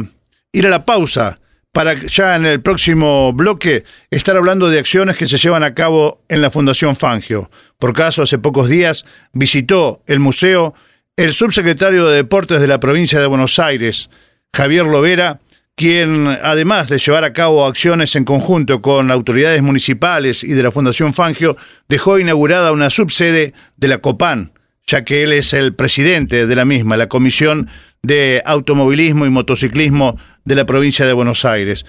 ir 0.52 0.68
a 0.68 0.70
la 0.70 0.86
pausa 0.86 1.40
para 1.72 1.94
ya 1.94 2.36
en 2.36 2.46
el 2.46 2.62
próximo 2.62 3.32
bloque 3.34 3.84
estar 4.10 4.36
hablando 4.36 4.70
de 4.70 4.80
acciones 4.80 5.18
que 5.18 5.26
se 5.26 5.38
llevan 5.38 5.64
a 5.64 5.74
cabo 5.74 6.22
en 6.28 6.42
la 6.42 6.50
Fundación 6.50 6.96
Fangio. 6.96 7.50
Por 7.80 7.94
caso, 7.94 8.24
hace 8.24 8.38
pocos 8.38 8.68
días 8.68 9.06
visitó 9.34 10.02
el 10.08 10.20
museo 10.20 10.74
el 11.18 11.34
subsecretario 11.34 12.08
de 12.08 12.16
Deportes 12.16 12.62
de 12.62 12.68
la 12.68 12.80
provincia 12.80 13.20
de 13.20 13.28
Buenos 13.28 13.60
Aires, 13.60 14.10
Javier 14.54 14.86
Lovera, 14.86 15.40
quien, 15.76 16.28
además 16.28 16.90
de 16.90 17.00
llevar 17.00 17.24
a 17.24 17.34
cabo 17.34 17.66
acciones 17.66 18.16
en 18.16 18.26
conjunto 18.26 18.82
con 18.82 19.12
autoridades 19.12 19.62
municipales 19.62 20.44
y 20.44 20.54
de 20.54 20.64
la 20.64 20.72
Fundación 20.72 21.14
Fangio, 21.14 21.58
dejó 21.88 22.20
inaugurada 22.20 22.72
una 22.72 22.90
subsede 22.90 23.54
de 23.78 23.88
la 23.88 24.00
COPAN, 24.00 24.54
ya 24.86 25.04
que 25.04 25.24
él 25.24 25.34
es 25.34 25.54
el 25.54 25.74
presidente 25.74 26.48
de 26.48 26.56
la 26.56 26.66
misma, 26.66 26.98
la 26.98 27.08
Comisión 27.08 27.70
de 28.04 28.42
Automovilismo 28.46 29.26
y 29.26 29.30
Motociclismo 29.30 30.18
de 30.46 30.56
la 30.56 30.66
provincia 30.66 31.06
de 31.06 31.14
Buenos 31.14 31.46
Aires. 31.46 31.86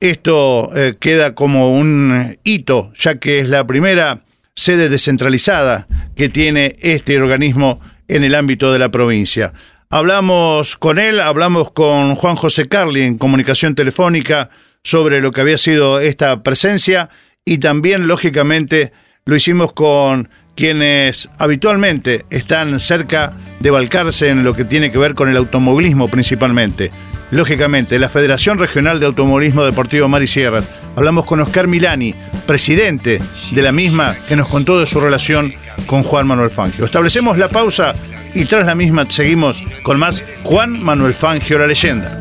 Esto 0.00 0.70
eh, 0.74 0.94
queda 0.98 1.34
como 1.34 1.72
un 1.72 2.38
hito, 2.44 2.92
ya 2.94 3.20
que 3.20 3.38
es 3.38 3.48
la 3.48 3.66
primera 3.66 4.24
sede 4.54 4.88
descentralizada 4.88 5.86
que 6.16 6.28
tiene 6.28 6.76
este 6.80 7.20
organismo 7.20 7.80
en 8.08 8.24
el 8.24 8.34
ámbito 8.34 8.72
de 8.72 8.78
la 8.78 8.90
provincia. 8.90 9.52
Hablamos 9.90 10.76
con 10.76 10.98
él, 10.98 11.20
hablamos 11.20 11.70
con 11.70 12.14
Juan 12.14 12.36
José 12.36 12.66
Carli 12.66 13.02
en 13.02 13.18
comunicación 13.18 13.74
telefónica 13.74 14.50
sobre 14.82 15.20
lo 15.20 15.30
que 15.30 15.42
había 15.42 15.58
sido 15.58 16.00
esta 16.00 16.42
presencia 16.42 17.10
y 17.44 17.58
también, 17.58 18.06
lógicamente, 18.06 18.92
lo 19.24 19.36
hicimos 19.36 19.72
con 19.72 20.28
quienes 20.54 21.30
habitualmente 21.38 22.24
están 22.30 22.78
cerca 22.80 23.32
de 23.60 23.70
Balcarce 23.70 24.28
en 24.28 24.44
lo 24.44 24.54
que 24.54 24.64
tiene 24.64 24.90
que 24.90 24.98
ver 24.98 25.14
con 25.14 25.28
el 25.28 25.36
automovilismo 25.36 26.08
principalmente. 26.08 26.90
Lógicamente, 27.30 27.98
la 27.98 28.10
Federación 28.10 28.58
Regional 28.58 29.00
de 29.00 29.06
Automovilismo 29.06 29.64
Deportivo 29.64 30.06
Mar 30.06 30.22
y 30.22 30.26
Sierra. 30.26 30.62
Hablamos 30.96 31.24
con 31.24 31.40
Oscar 31.40 31.66
Milani, 31.66 32.14
presidente 32.46 33.20
de 33.52 33.62
la 33.62 33.72
misma, 33.72 34.14
que 34.28 34.36
nos 34.36 34.48
contó 34.48 34.78
de 34.78 34.86
su 34.86 35.00
relación 35.00 35.54
con 35.86 36.02
Juan 36.02 36.26
Manuel 36.26 36.50
Fangio. 36.50 36.84
Establecemos 36.84 37.38
la 37.38 37.48
pausa 37.48 37.94
y 38.34 38.44
tras 38.44 38.66
la 38.66 38.74
misma 38.74 39.06
seguimos 39.08 39.62
con 39.82 39.98
más 39.98 40.22
Juan 40.42 40.82
Manuel 40.82 41.14
Fangio, 41.14 41.58
la 41.58 41.66
leyenda. 41.66 42.20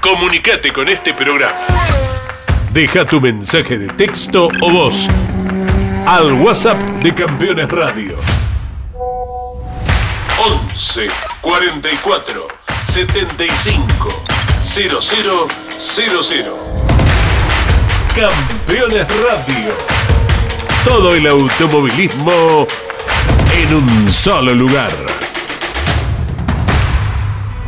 Comunicate 0.00 0.72
con 0.72 0.88
este 0.88 1.12
programa. 1.12 1.54
Deja 2.72 3.04
tu 3.04 3.20
mensaje 3.20 3.76
de 3.76 3.86
texto 3.86 4.48
o 4.62 4.70
voz 4.70 5.06
al 6.06 6.32
WhatsApp 6.40 6.78
de 7.02 7.12
Campeones 7.12 7.70
Radio. 7.70 8.16
11 10.72 11.06
44 11.42 12.48
75 12.84 14.08
0000. 14.58 16.44
Campeones 18.16 19.06
Radio. 19.22 19.74
Todo 20.82 21.14
el 21.14 21.26
automovilismo 21.26 22.66
en 23.54 23.74
un 23.74 24.10
solo 24.10 24.54
lugar. 24.54 24.92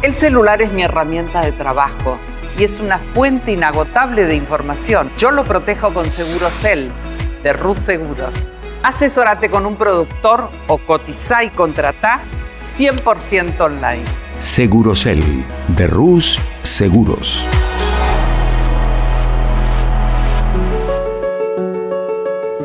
El 0.00 0.14
celular 0.14 0.62
es 0.62 0.72
mi 0.72 0.82
herramienta 0.82 1.42
de 1.42 1.52
trabajo 1.52 2.18
y 2.58 2.64
es 2.64 2.80
una 2.80 2.98
fuente 3.14 3.52
inagotable 3.52 4.24
de 4.24 4.34
información. 4.34 5.10
Yo 5.16 5.30
lo 5.30 5.44
protejo 5.44 5.92
con 5.92 6.10
Segurocel 6.10 6.92
de 7.42 7.52
Rus 7.52 7.78
Seguros. 7.78 8.34
Asesórate 8.82 9.50
con 9.50 9.66
un 9.66 9.76
productor 9.76 10.50
o 10.66 10.78
cotiza 10.78 11.42
y 11.42 11.50
contrata 11.50 12.20
100% 12.76 13.60
online. 13.60 14.04
Segurocel 14.38 15.22
de 15.68 15.86
Rus 15.86 16.38
Seguros. 16.62 17.44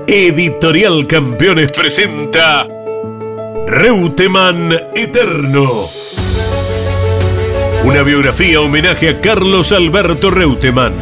Editorial 0.08 1.06
Campeones 1.06 1.72
presenta 1.72 2.68
Reutemann 3.68 4.74
Eterno 4.96 5.88
una 7.90 8.04
biografía 8.04 8.62
homenaje 8.62 9.10
a 9.10 9.20
Carlos 9.20 9.72
Alberto 9.72 10.30
Reutemann, 10.30 10.94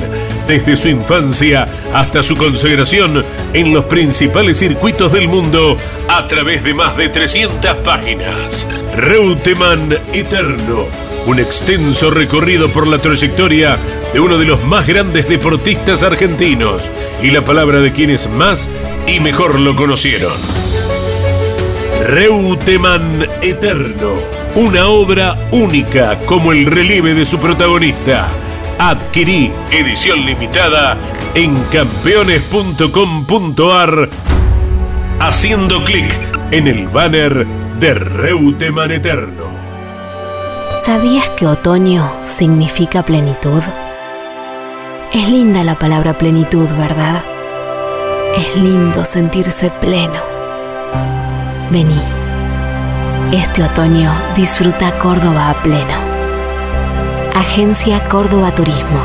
desde 0.47 0.77
su 0.77 0.87
infancia 0.87 1.67
hasta 1.93 2.23
su 2.23 2.37
consagración 2.37 3.25
en 3.51 3.73
los 3.73 3.83
principales 3.85 4.59
circuitos 4.59 5.11
del 5.11 5.27
mundo 5.27 5.75
a 6.07 6.25
través 6.27 6.63
de 6.63 6.73
más 6.73 6.95
de 6.95 7.09
300 7.09 7.75
páginas. 7.83 8.65
Reutemann 8.95 9.97
Eterno, 10.13 10.85
un 11.25 11.39
extenso 11.39 12.09
recorrido 12.09 12.69
por 12.69 12.87
la 12.87 12.99
trayectoria 12.99 13.77
de 14.13 14.21
uno 14.21 14.37
de 14.37 14.45
los 14.45 14.63
más 14.63 14.87
grandes 14.87 15.27
deportistas 15.27 16.03
argentinos 16.03 16.89
y 17.21 17.31
la 17.31 17.43
palabra 17.43 17.81
de 17.81 17.91
quienes 17.91 18.29
más 18.29 18.69
y 19.05 19.19
mejor 19.19 19.59
lo 19.59 19.75
conocieron. 19.75 20.31
Reutemann 22.05 23.27
Eterno 23.41 24.36
una 24.57 24.87
obra 24.87 25.35
única 25.51 26.19
como 26.25 26.51
el 26.51 26.65
relieve 26.65 27.13
de 27.13 27.27
su 27.27 27.37
protagonista. 27.37 28.27
Adquirí 28.79 29.51
edición 29.71 30.25
limitada 30.25 30.97
en 31.35 31.53
campeones.com.ar 31.65 34.09
haciendo 35.19 35.83
clic 35.83 36.11
en 36.49 36.67
el 36.67 36.87
banner 36.87 37.45
de 37.79 37.93
Reuteman 37.93 38.89
Eterno. 38.89 39.43
¿Sabías 40.83 41.29
que 41.29 41.45
otoño 41.45 42.09
significa 42.23 43.03
plenitud? 43.03 43.61
Es 45.13 45.29
linda 45.29 45.63
la 45.63 45.77
palabra 45.77 46.17
plenitud, 46.17 46.67
¿verdad? 46.79 47.23
Es 48.35 48.55
lindo 48.55 49.05
sentirse 49.05 49.69
pleno. 49.69 50.19
Vení 51.69 52.16
este 53.31 53.63
otoño 53.63 54.13
disfruta 54.35 54.97
Córdoba 54.99 55.49
a 55.49 55.61
pleno. 55.61 55.99
Agencia 57.33 58.07
Córdoba 58.07 58.53
Turismo. 58.53 59.01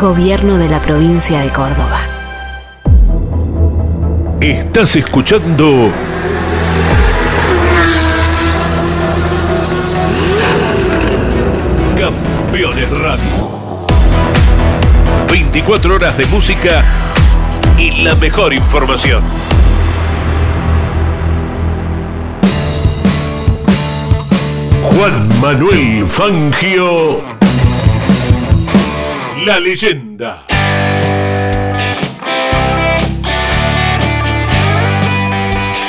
Gobierno 0.00 0.58
de 0.58 0.68
la 0.68 0.80
provincia 0.80 1.40
de 1.40 1.50
Córdoba. 1.50 2.00
Estás 4.40 4.96
escuchando 4.96 5.90
Campeones 11.96 12.90
Radio. 12.90 13.86
24 15.30 15.94
horas 15.94 16.16
de 16.18 16.26
música 16.26 16.82
y 17.78 18.02
la 18.02 18.14
mejor 18.16 18.52
información. 18.52 19.22
Juan 24.94 25.40
Manuel 25.40 26.06
Fangio, 26.06 27.22
la 29.44 29.58
leyenda. 29.58 30.44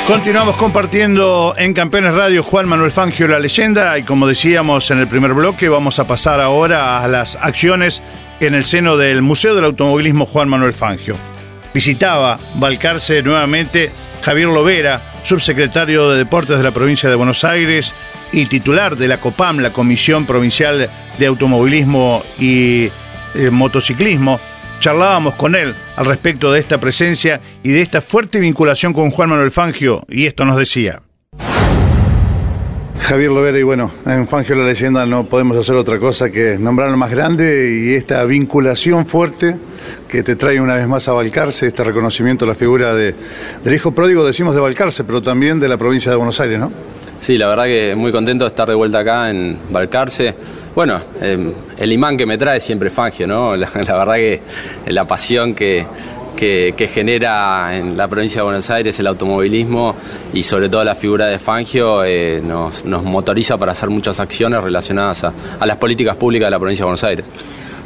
Continuamos 0.06 0.56
compartiendo 0.56 1.54
en 1.56 1.72
Campeones 1.74 2.14
Radio 2.14 2.42
Juan 2.42 2.68
Manuel 2.68 2.92
Fangio 2.92 3.26
la 3.26 3.38
leyenda 3.38 3.98
y 3.98 4.02
como 4.02 4.26
decíamos 4.26 4.90
en 4.90 4.98
el 4.98 5.08
primer 5.08 5.34
bloque 5.34 5.68
vamos 5.68 5.98
a 5.98 6.06
pasar 6.06 6.40
ahora 6.40 7.02
a 7.02 7.08
las 7.08 7.36
acciones 7.36 8.02
en 8.40 8.54
el 8.54 8.64
seno 8.64 8.96
del 8.96 9.22
Museo 9.22 9.54
del 9.54 9.64
Automovilismo 9.64 10.26
Juan 10.26 10.48
Manuel 10.48 10.72
Fangio. 10.72 11.16
Visitaba 11.72 12.38
Balcarce 12.54 13.22
nuevamente 13.22 13.90
Javier 14.22 14.48
Lovera, 14.48 15.00
subsecretario 15.22 16.10
de 16.10 16.18
Deportes 16.18 16.56
de 16.56 16.64
la 16.64 16.70
provincia 16.70 17.10
de 17.10 17.16
Buenos 17.16 17.44
Aires 17.44 17.94
y 18.34 18.46
titular 18.46 18.96
de 18.96 19.06
la 19.06 19.18
COPAM, 19.18 19.60
la 19.60 19.72
Comisión 19.72 20.26
Provincial 20.26 20.90
de 21.18 21.26
Automovilismo 21.26 22.22
y 22.38 22.88
eh, 23.34 23.50
Motociclismo, 23.50 24.40
charlábamos 24.80 25.34
con 25.36 25.54
él 25.54 25.74
al 25.96 26.06
respecto 26.06 26.52
de 26.52 26.58
esta 26.58 26.78
presencia 26.78 27.40
y 27.62 27.70
de 27.70 27.82
esta 27.82 28.00
fuerte 28.00 28.40
vinculación 28.40 28.92
con 28.92 29.10
Juan 29.10 29.30
Manuel 29.30 29.52
Fangio, 29.52 30.04
y 30.08 30.26
esto 30.26 30.44
nos 30.44 30.56
decía. 30.56 31.03
Javier 33.04 33.32
Lovera, 33.32 33.58
y 33.58 33.62
bueno, 33.62 33.90
en 34.06 34.26
Fangio 34.26 34.54
la 34.54 34.64
leyenda 34.64 35.04
no 35.04 35.24
podemos 35.24 35.58
hacer 35.58 35.76
otra 35.76 35.98
cosa 35.98 36.30
que 36.30 36.56
nombrar 36.58 36.88
al 36.88 36.96
más 36.96 37.10
grande 37.10 37.70
y 37.84 37.92
esta 37.92 38.24
vinculación 38.24 39.04
fuerte 39.04 39.56
que 40.08 40.22
te 40.22 40.36
trae 40.36 40.58
una 40.58 40.76
vez 40.76 40.88
más 40.88 41.06
a 41.08 41.12
Balcarce, 41.12 41.66
este 41.66 41.84
reconocimiento 41.84 42.46
a 42.46 42.48
la 42.48 42.54
figura 42.54 42.94
de, 42.94 43.14
del 43.62 43.74
hijo 43.74 43.92
pródigo, 43.92 44.24
decimos 44.24 44.54
de 44.54 44.62
Balcarce, 44.62 45.04
pero 45.04 45.20
también 45.20 45.60
de 45.60 45.68
la 45.68 45.76
provincia 45.76 46.10
de 46.10 46.16
Buenos 46.16 46.40
Aires, 46.40 46.58
¿no? 46.58 46.72
Sí, 47.20 47.36
la 47.36 47.46
verdad 47.46 47.64
que 47.64 47.94
muy 47.94 48.10
contento 48.10 48.46
de 48.46 48.48
estar 48.48 48.66
de 48.66 48.74
vuelta 48.74 49.00
acá 49.00 49.28
en 49.28 49.58
Balcarce. 49.70 50.34
Bueno, 50.74 50.98
eh, 51.20 51.52
el 51.76 51.92
imán 51.92 52.16
que 52.16 52.24
me 52.24 52.38
trae 52.38 52.58
siempre 52.58 52.88
Fangio, 52.88 53.26
¿no? 53.26 53.54
La, 53.64 53.68
la 53.74 53.98
verdad 53.98 54.14
que 54.14 54.40
la 54.86 55.06
pasión 55.06 55.54
que, 55.54 55.84
que, 56.34 56.74
que, 56.76 56.88
genera 56.88 57.76
en 57.76 57.96
la 57.96 58.08
provincia 58.08 58.40
de 58.40 58.44
Buenos 58.44 58.70
Aires 58.70 58.98
el 58.98 59.06
automovilismo 59.06 59.96
y 60.32 60.42
sobre 60.42 60.68
todo 60.68 60.84
la 60.84 60.94
figura 60.94 61.26
de 61.26 61.38
Fangio 61.38 62.04
eh, 62.04 62.40
nos, 62.44 62.84
nos, 62.84 63.02
motoriza 63.02 63.56
para 63.56 63.72
hacer 63.72 63.90
muchas 63.90 64.20
acciones 64.20 64.62
relacionadas 64.62 65.24
a, 65.24 65.32
a, 65.58 65.66
las 65.66 65.76
políticas 65.76 66.16
públicas 66.16 66.46
de 66.46 66.50
la 66.50 66.58
provincia 66.58 66.82
de 66.82 66.86
Buenos 66.86 67.04
Aires. 67.04 67.26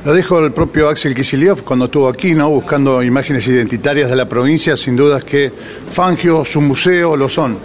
Lo 0.05 0.15
dijo 0.15 0.39
el 0.39 0.53
propio 0.53 0.89
Axel 0.89 1.15
Kicillof 1.15 1.63
cuando 1.63 1.87
estuvo 1.87 2.09
aquí, 2.09 2.35
¿no? 2.35 2.49
buscando 2.51 3.03
imágenes 3.03 3.47
identitarias 3.49 4.09
de 4.09 4.17
la 4.17 4.29
provincia, 4.29 4.77
sin 4.77 4.97
dudas 4.97 5.25
que 5.25 5.53
Fangio, 5.91 6.45
su 6.45 6.61
museo, 6.61 7.17
lo 7.17 7.29
son. 7.29 7.59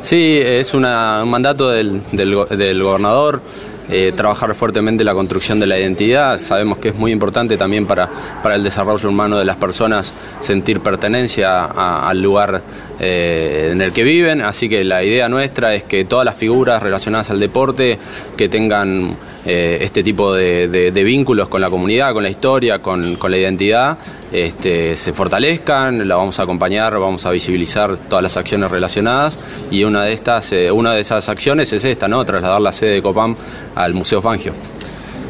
Sí, 0.00 0.40
es 0.42 0.72
una, 0.72 1.22
un 1.22 1.30
mandato 1.30 1.68
del, 1.68 2.00
del, 2.12 2.36
del 2.56 2.82
gobernador. 2.82 3.42
Eh, 3.88 4.12
trabajar 4.16 4.54
fuertemente 4.54 5.04
la 5.04 5.14
construcción 5.14 5.60
de 5.60 5.66
la 5.66 5.78
identidad. 5.78 6.38
Sabemos 6.38 6.78
que 6.78 6.88
es 6.88 6.94
muy 6.94 7.12
importante 7.12 7.56
también 7.56 7.86
para, 7.86 8.10
para 8.42 8.56
el 8.56 8.64
desarrollo 8.64 9.08
humano 9.08 9.38
de 9.38 9.44
las 9.44 9.56
personas 9.56 10.12
sentir 10.40 10.80
pertenencia 10.80 11.64
al 11.64 12.20
lugar 12.20 12.62
eh, 12.98 13.70
en 13.72 13.80
el 13.80 13.92
que 13.92 14.02
viven. 14.02 14.40
Así 14.40 14.68
que 14.68 14.82
la 14.84 15.04
idea 15.04 15.28
nuestra 15.28 15.74
es 15.74 15.84
que 15.84 16.04
todas 16.04 16.24
las 16.24 16.36
figuras 16.36 16.82
relacionadas 16.82 17.30
al 17.30 17.38
deporte 17.38 17.98
que 18.36 18.48
tengan 18.48 19.16
eh, 19.48 19.78
este 19.80 20.02
tipo 20.02 20.34
de, 20.34 20.90
vínculos 21.04 21.48
con 21.48 21.60
la 21.60 21.70
comunidad, 21.70 22.12
con 22.12 22.24
la 22.24 22.28
historia, 22.28 22.82
con, 22.82 23.16
la 23.16 23.36
identidad, 23.36 23.96
este, 24.32 24.96
se 24.96 25.12
fortalezcan, 25.12 26.08
la 26.08 26.16
vamos 26.16 26.40
a 26.40 26.42
acompañar, 26.42 26.98
vamos 26.98 27.24
a 27.26 27.30
visibilizar 27.30 27.96
todas 27.96 28.24
las 28.24 28.36
acciones 28.36 28.72
relacionadas 28.72 29.38
y 29.70 29.84
una 29.84 30.02
de 30.02 30.14
estas, 30.14 30.52
eh, 30.52 30.72
una 30.72 30.94
de 30.94 31.00
esas 31.00 31.28
acciones 31.28 31.72
es 31.72 31.84
esta, 31.84 32.08
¿no? 32.08 32.24
Trasladar 32.24 32.60
la 32.60 32.72
sede 32.72 32.94
de 32.94 33.02
Copam 33.02 33.36
al 33.76 33.94
Museo 33.94 34.20
Fangio. 34.20 34.52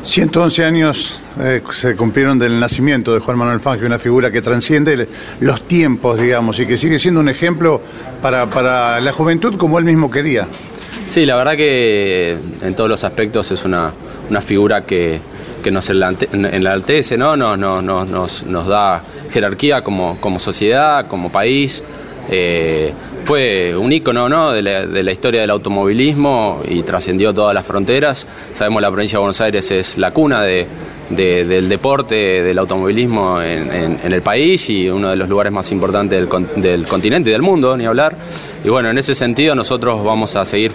111 0.03 0.65
años 0.65 1.21
eh, 1.39 1.63
se 1.73 1.95
cumplieron 1.95 2.39
del 2.39 2.59
nacimiento 2.59 3.13
de 3.13 3.21
Juan 3.21 3.37
Manuel 3.37 3.61
Fangio, 3.61 3.87
una 3.87 3.99
figura 3.99 4.31
que 4.31 4.41
transciende 4.41 5.09
los 5.41 5.63
tiempos, 5.65 6.19
digamos, 6.19 6.59
y 6.59 6.67
que 6.67 6.79
sigue 6.79 6.99
siendo 6.99 7.21
un 7.21 7.29
ejemplo 7.29 7.83
para 8.23 9.01
la 9.01 9.13
juventud 9.13 9.57
como 9.59 9.79
él 9.79 9.85
mismo 9.85 10.11
quería. 10.11 10.49
Sí, 11.07 11.25
la 11.25 11.37
verdad 11.37 11.57
que 11.57 12.37
en 12.63 12.75
todos 12.75 12.91
los 12.91 13.05
aspectos 13.05 13.51
es 13.53 13.65
una, 13.65 13.93
una 14.29 14.41
figura 14.41 14.85
que, 14.85 15.21
que 15.63 15.71
nos 15.71 15.89
enaltece, 15.89 17.17
¿no? 17.17 17.37
Nos, 17.37 17.57
nos, 17.59 17.83
nos, 17.85 18.45
nos 18.45 18.67
da 18.67 19.03
jerarquía 19.31 19.83
como, 19.83 20.19
como 20.21 20.39
sociedad, 20.41 21.07
como 21.07 21.31
país. 21.31 21.83
Eh, 22.29 22.93
fue 23.27 23.75
un 23.77 23.93
ícono 23.93 24.29
¿no? 24.29 24.53
de, 24.53 24.63
la, 24.63 25.13
historia 25.13 25.41
del 25.41 25.51
automovilismo 25.51 26.61
y 26.69 26.83
trascendió 26.83 27.35
todas 27.35 27.53
las 27.53 27.67
fronteras. 27.67 28.25
Sabemos 28.55 28.81
la 28.81 28.89
provincia 28.89 29.17
de 29.17 29.21
Buenos 29.21 29.41
Aires 29.41 29.69
es 29.73 29.99
la 29.99 30.13
cuna 30.13 30.43
de, 30.43 30.65
de, 31.11 31.45
del 31.45 31.69
deporte, 31.69 32.15
del 32.15 32.57
automovilismo 32.57 33.43
en, 33.43 33.99
el 34.01 34.23
país 34.23 34.71
y 34.71 34.89
uno 34.89 35.11
de 35.11 35.17
los 35.17 35.29
lugares 35.29 35.53
más 35.53 35.73
importantes 35.73 36.21
del, 36.55 36.87
continente 36.87 37.31
y 37.31 37.33
del 37.33 37.43
mundo, 37.43 37.77
ni 37.77 37.85
hablar. 37.85 38.17
Y 38.65 38.69
bueno, 38.69 38.91
en 38.91 38.99
ese 38.99 39.17
sentido 39.17 39.57
nosotros 39.57 40.05
vamos 40.05 40.37
a 40.37 40.47
seguir 40.47 40.71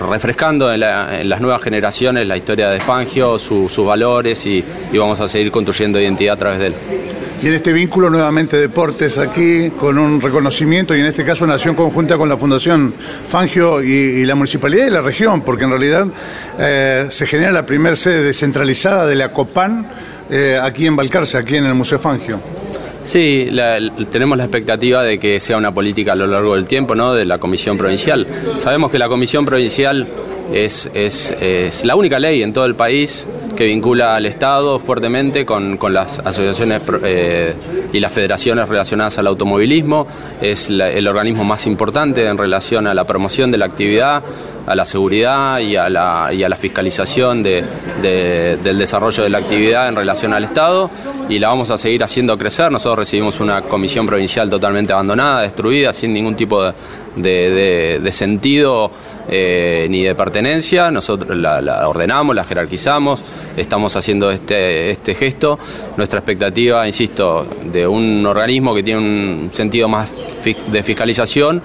refrescando 0.00 0.72
en, 0.72 0.80
la, 0.80 1.20
en, 1.20 1.28
las 1.28 1.42
nuevas 1.42 1.60
generaciones 1.60 2.26
la 2.26 2.38
historia 2.38 2.70
de 2.70 2.80
Fangio, 2.80 3.38
su, 3.38 3.68
sus 3.68 3.84
valores 3.84 4.46
y 4.46 4.64
vamos 4.94 5.20
a 5.20 5.28
seguir 5.28 5.52
construyendo 5.52 6.00
identidad 6.00 6.36
a 6.36 6.38
través 6.38 6.58
de 6.58 6.66
él. 6.68 6.74
Y 7.42 7.48
en 7.48 7.54
este 7.54 7.72
vínculo 7.72 8.08
nuevamente 8.08 8.56
deportes 8.56 9.18
aquí, 9.18 9.70
con 9.70 9.98
un 9.98 10.20
reconocimiento 10.20 10.94
y 10.94 11.00
en 11.00 11.06
este 11.06 11.24
caso 11.24 11.44
una 11.44 11.54
acción 11.54 11.74
conjunta 11.74 12.16
con 12.16 12.28
la 12.28 12.36
Fundación 12.36 12.94
Fangio 13.28 13.82
y, 13.82 14.24
la 14.24 14.34
Municipalidad 14.34 14.86
y 14.86 14.90
la 14.90 15.02
región, 15.02 15.42
porque 15.42 15.64
en 15.64 15.70
realidad 15.70 16.06
eh, 16.58 17.06
se 17.10 17.26
genera 17.26 17.52
la 17.52 17.66
primera 17.66 17.96
sede 17.96 18.22
descentralizada 18.22 19.06
de 19.06 19.16
la 19.16 19.30
COPAN 19.32 19.86
eh, 20.30 20.58
aquí 20.62 20.86
en 20.86 20.96
Balcarce, 20.96 21.36
aquí 21.36 21.56
en 21.56 21.66
el 21.66 21.74
Museo 21.74 21.98
Fangio. 21.98 22.40
Sí, 23.02 23.50
tenemos 24.10 24.38
la 24.38 24.44
expectativa 24.44 25.02
de 25.02 25.18
que 25.18 25.38
sea 25.38 25.58
una 25.58 25.74
política 25.74 26.12
a 26.12 26.16
lo 26.16 26.26
largo 26.26 26.54
del 26.54 26.66
tiempo, 26.66 26.94
¿no? 26.94 27.12
De 27.12 27.26
la 27.26 27.36
Comisión 27.36 27.76
Provincial. 27.76 28.26
Sabemos 28.56 28.90
que 28.90 28.98
la 28.98 29.10
Comisión 29.10 29.44
Provincial 29.44 30.08
es, 30.50 30.90
es 30.94 31.84
la 31.84 31.96
única 31.96 32.18
ley 32.18 32.42
en 32.42 32.54
todo 32.54 32.64
el 32.64 32.74
país 32.74 33.26
que 33.54 33.64
vincula 33.64 34.16
al 34.16 34.26
Estado 34.26 34.78
fuertemente 34.78 35.44
con, 35.44 35.76
con 35.76 35.94
las 35.94 36.18
asociaciones 36.18 36.82
eh, 37.02 37.54
y 37.92 38.00
las 38.00 38.12
federaciones 38.12 38.68
relacionadas 38.68 39.18
al 39.18 39.26
automovilismo. 39.26 40.06
Es 40.40 40.68
el 40.70 41.06
organismo 41.06 41.44
más 41.44 41.66
importante 41.66 42.26
en 42.26 42.38
relación 42.38 42.86
a 42.86 42.94
la 42.94 43.04
promoción 43.04 43.50
de 43.50 43.58
la 43.58 43.66
actividad, 43.66 44.22
a 44.66 44.74
la 44.74 44.84
seguridad 44.84 45.58
y 45.58 45.76
a 45.76 45.88
la, 45.88 46.30
y 46.32 46.42
a 46.42 46.48
la 46.48 46.56
fiscalización 46.56 47.42
de, 47.42 47.64
del 48.02 48.78
desarrollo 48.78 49.22
de 49.22 49.30
la 49.30 49.38
actividad 49.38 49.88
en 49.88 49.96
relación 49.96 50.32
al 50.32 50.44
Estado 50.44 50.90
y 51.28 51.38
la 51.38 51.48
vamos 51.48 51.70
a 51.70 51.78
seguir 51.78 52.02
haciendo 52.02 52.36
crecer. 52.36 52.70
Nosotros 52.70 52.98
recibimos 52.98 53.40
una 53.40 53.62
comisión 53.62 54.06
provincial 54.06 54.48
totalmente 54.50 54.92
abandonada, 54.92 55.42
destruida, 55.42 55.92
sin 55.92 56.12
ningún 56.12 56.36
tipo 56.36 56.62
de, 56.62 56.72
de, 57.16 58.00
de 58.02 58.12
sentido 58.12 58.90
eh, 59.28 59.86
ni 59.90 60.02
de 60.02 60.14
pertenencia. 60.14 60.90
Nosotros 60.90 61.36
la, 61.36 61.60
la, 61.60 61.88
ordenamos, 61.88 62.34
la 62.34 62.44
jerarquizamos, 62.44 63.22
estamos 63.56 63.96
haciendo 63.96 64.30
este, 64.30 64.90
este 64.90 65.14
gesto. 65.14 65.58
Nuestra 65.96 66.20
expectativa, 66.20 66.86
insisto, 66.86 67.46
de 67.72 67.86
un 67.86 68.24
organismo 68.26 68.74
que 68.74 68.82
tiene 68.82 69.00
un 69.00 69.50
sentido 69.52 69.88
más 69.88 70.08
de 70.70 70.82
fiscalización 70.82 71.62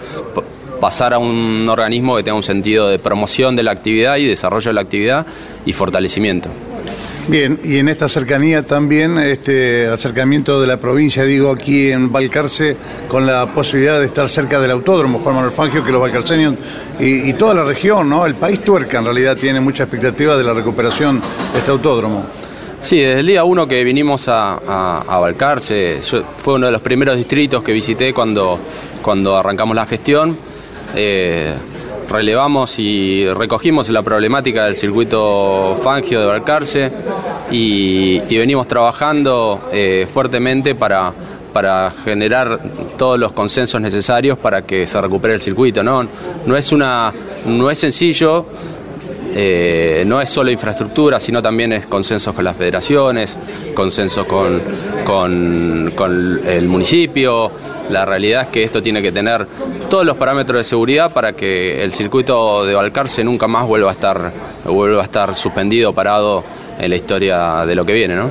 pasar 0.80 1.14
a 1.14 1.18
un 1.18 1.68
organismo 1.70 2.16
que 2.16 2.24
tenga 2.24 2.38
un 2.38 2.44
sentido 2.44 2.88
de 2.88 3.00
promoción 3.00 3.56
de 3.56 3.64
la 3.64 3.72
actividad 3.72 4.16
y 4.18 4.26
desarrollo 4.26 4.70
de 4.70 4.74
la 4.74 4.82
actividad 4.82 5.26
y 5.66 5.74
fortalecimiento. 5.74 6.50
Bien, 7.30 7.60
y 7.64 7.78
en 7.78 7.90
esta 7.90 8.10
cercanía 8.10 8.64
también, 8.64 9.20
este 9.20 9.86
acercamiento 9.86 10.60
de 10.60 10.66
la 10.66 10.78
provincia, 10.78 11.24
digo, 11.24 11.52
aquí 11.52 11.92
en 11.92 12.12
Balcarce, 12.12 12.76
con 13.08 13.28
la 13.28 13.54
posibilidad 13.54 14.00
de 14.00 14.08
estar 14.08 14.28
cerca 14.28 14.60
del 14.60 14.72
autódromo, 14.72 15.20
Juan 15.20 15.36
Manuel 15.36 15.54
Fangio, 15.54 15.84
que 15.84 15.92
los 15.92 16.02
balcarceños 16.02 16.56
y, 17.00 17.32
toda 17.34 17.54
la 17.54 17.64
región, 17.64 18.10
¿no? 18.10 18.26
El 18.26 18.34
país 18.34 18.62
tuerca 18.62 18.98
en 18.98 19.06
realidad 19.06 19.38
tiene 19.38 19.60
mucha 19.60 19.84
expectativa 19.84 20.36
de 20.38 20.44
la 20.44 20.54
recuperación 20.54 21.22
de 21.54 21.60
este 21.60 21.70
autódromo. 21.70 22.26
Sí, 22.82 22.98
desde 22.98 23.20
el 23.20 23.28
día 23.28 23.44
uno 23.44 23.68
que 23.68 23.84
vinimos 23.84 24.28
a, 24.28 25.04
a, 25.08 25.20
Balcarce, 25.20 26.00
fue 26.38 26.56
uno 26.56 26.66
de 26.66 26.72
los 26.72 26.82
primeros 26.82 27.16
distritos 27.16 27.62
que 27.62 27.74
visité 27.74 28.12
cuando, 28.12 28.58
cuando 29.04 29.38
arrancamos 29.38 29.76
la 29.76 29.86
gestión. 29.86 30.36
Eh, 30.96 31.54
relevamos 32.10 32.80
y 32.80 33.32
recogimos 33.34 33.88
la 33.90 34.02
problemática 34.02 34.66
del 34.66 34.76
circuito 34.76 35.78
Fangio 35.82 36.20
de 36.20 36.26
Balcarce 36.26 36.92
y, 37.52 38.20
venimos 38.38 38.68
trabajando 38.68 39.62
eh, 39.72 40.08
fuertemente 40.12 40.76
para, 40.76 41.14
para 41.54 41.92
generar 42.04 42.60
todos 42.98 43.20
los 43.20 43.32
consensos 43.32 43.80
necesarios 43.80 44.38
para 44.38 44.64
que 44.64 44.88
se 44.88 45.00
recupere 45.02 45.36
el 45.36 45.40
circuito. 45.40 45.84
No, 45.84 46.08
no, 46.46 46.58
es, 46.58 46.72
una, 46.72 47.14
no 47.46 47.70
es 47.70 47.80
sencillo 47.80 48.46
eh, 49.34 50.04
no 50.06 50.22
es 50.22 50.30
solo 50.30 50.52
infraestructura, 50.52 51.20
sino 51.20 51.42
también 51.42 51.74
es 51.74 51.88
consensos 51.88 52.34
con 52.34 52.44
las 52.44 52.56
federaciones, 52.56 53.38
consensos 53.74 54.26
con, 54.26 54.62
con, 55.06 55.94
con, 55.96 56.42
el 56.46 56.68
municipio. 56.68 57.52
La 57.90 58.06
realidad 58.06 58.44
es 58.44 58.48
que 58.50 58.64
esto 58.64 58.82
tiene 58.82 59.02
que 59.02 59.12
tener 59.12 59.48
todos 59.90 60.06
los 60.06 60.18
parámetros 60.18 60.60
de 60.60 60.64
seguridad 60.64 61.14
para 61.14 61.34
que 61.34 61.84
el 61.84 61.92
circuito 61.92 62.66
de 62.66 62.76
Balcarce 62.76 63.24
nunca 63.24 63.48
más 63.48 63.68
vuelva 63.68 63.90
a 63.90 63.94
estar, 63.94 64.32
vuelva 64.66 65.02
a 65.02 65.06
estar 65.06 65.36
suspendido, 65.36 65.94
parado 65.94 66.44
en 66.80 66.90
la 66.90 66.96
historia 66.96 67.66
de 67.66 67.76
lo 67.76 67.86
que 67.86 67.94
viene, 67.94 68.16
¿no? 68.16 68.30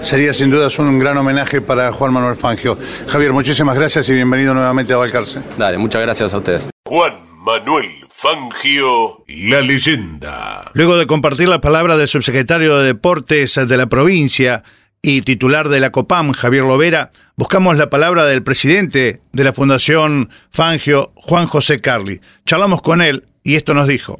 Sería 0.00 0.32
sin 0.32 0.50
duda 0.50 0.68
un 0.78 0.98
gran 0.98 1.18
homenaje 1.18 1.60
para 1.60 1.92
Juan 1.92 2.12
Manuel 2.12 2.36
Fangio. 2.36 2.78
Javier, 3.08 3.32
muchísimas 3.32 3.76
gracias 3.76 4.08
y 4.08 4.14
bienvenido 4.14 4.54
nuevamente 4.54 4.94
a 4.94 4.96
Balcarce. 4.96 5.42
Dale, 5.58 5.76
muchas 5.76 6.00
gracias 6.00 6.32
a 6.32 6.38
ustedes. 6.38 6.68
Juan 6.86 7.14
Manuel 7.38 8.09
Fangio, 8.22 9.24
la 9.28 9.62
leyenda. 9.62 10.70
Luego 10.74 10.98
de 10.98 11.06
compartir 11.06 11.48
la 11.48 11.62
palabra 11.62 11.96
del 11.96 12.06
subsecretario 12.06 12.76
de 12.76 12.88
Deportes 12.88 13.54
de 13.54 13.76
la 13.78 13.86
provincia 13.86 14.62
y 15.00 15.22
titular 15.22 15.70
de 15.70 15.80
la 15.80 15.90
COPAM, 15.90 16.32
Javier 16.32 16.64
Lovera, 16.64 17.12
buscamos 17.36 17.78
la 17.78 17.88
palabra 17.88 18.26
del 18.26 18.42
presidente 18.42 19.22
de 19.32 19.44
la 19.44 19.54
Fundación 19.54 20.28
Fangio, 20.50 21.12
Juan 21.14 21.46
José 21.46 21.80
Carli. 21.80 22.20
Charlamos 22.44 22.82
con 22.82 23.00
él 23.00 23.24
y 23.42 23.54
esto 23.54 23.72
nos 23.72 23.88
dijo. 23.88 24.18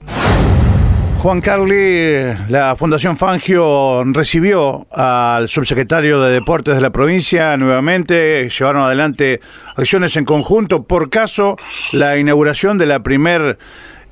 Juan 1.19 1.43
Carli, 1.43 2.35
la 2.49 2.77
Fundación 2.79 3.19
Fangio 3.19 4.03
recibió 4.07 4.87
al 4.91 5.51
subsecretario 5.51 6.19
de 6.23 6.33
Deportes 6.33 6.75
de 6.75 6.81
la 6.81 6.89
provincia 6.89 7.55
nuevamente, 7.59 8.49
llevaron 8.49 8.85
adelante 8.85 9.43
acciones 9.77 10.17
en 10.17 10.25
conjunto, 10.25 10.85
por 10.85 11.11
caso 11.11 11.59
la 11.93 12.17
inauguración 12.17 12.79
de 12.79 12.87
la 12.87 13.03
primer 13.03 13.59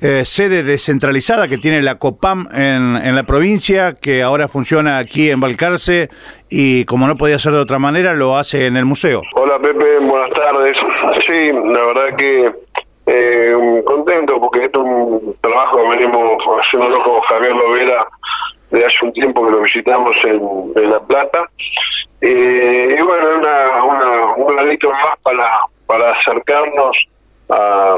eh, 0.01 0.23
sede 0.25 0.63
descentralizada 0.63 1.47
que 1.47 1.57
tiene 1.57 1.81
la 1.81 1.95
COPAM 1.95 2.47
en, 2.53 2.95
en, 2.95 3.15
la 3.15 3.23
provincia, 3.23 3.95
que 4.01 4.21
ahora 4.21 4.47
funciona 4.47 4.97
aquí 4.97 5.29
en 5.29 5.39
Balcarce 5.39 6.09
y 6.49 6.85
como 6.85 7.07
no 7.07 7.17
podía 7.17 7.37
ser 7.39 7.53
de 7.53 7.59
otra 7.59 7.79
manera, 7.79 8.13
lo 8.13 8.37
hace 8.37 8.65
en 8.65 8.77
el 8.77 8.85
museo. 8.85 9.21
Hola 9.35 9.59
Pepe, 9.59 9.99
buenas 9.99 10.29
tardes. 10.31 10.77
Sí, 11.25 11.51
la 11.51 11.85
verdad 11.85 12.15
que 12.17 12.51
eh, 13.07 13.83
contento 13.85 14.39
porque 14.39 14.65
esto 14.65 14.81
es 14.81 14.85
un 14.85 15.35
trabajo 15.41 15.77
que 15.77 15.97
venimos 15.97 16.43
haciéndolo 16.61 17.03
con 17.03 17.19
Javier 17.21 17.55
Lovera 17.55 18.07
de 18.71 18.85
hace 18.85 19.03
un 19.03 19.13
tiempo 19.13 19.45
que 19.45 19.51
lo 19.51 19.61
visitamos 19.61 20.15
en, 20.23 20.89
La 20.89 20.99
Plata. 20.99 21.49
Eh, 22.21 22.97
y 22.99 23.01
bueno, 23.01 23.39
una, 23.39 23.83
una, 23.83 24.33
un 24.35 24.55
granito 24.55 24.91
más 24.91 25.17
para, 25.23 25.59
para 25.87 26.11
acercarnos 26.11 26.97
a, 27.49 27.97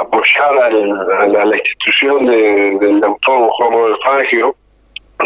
apoyar 0.00 0.58
a 0.58 1.26
la, 1.26 1.56
institución 1.56 2.26
de, 2.26 2.78
del 2.80 3.04
autor 3.04 3.50
Juan 3.50 3.70
Manuel 3.70 3.96
Fangio, 4.04 4.54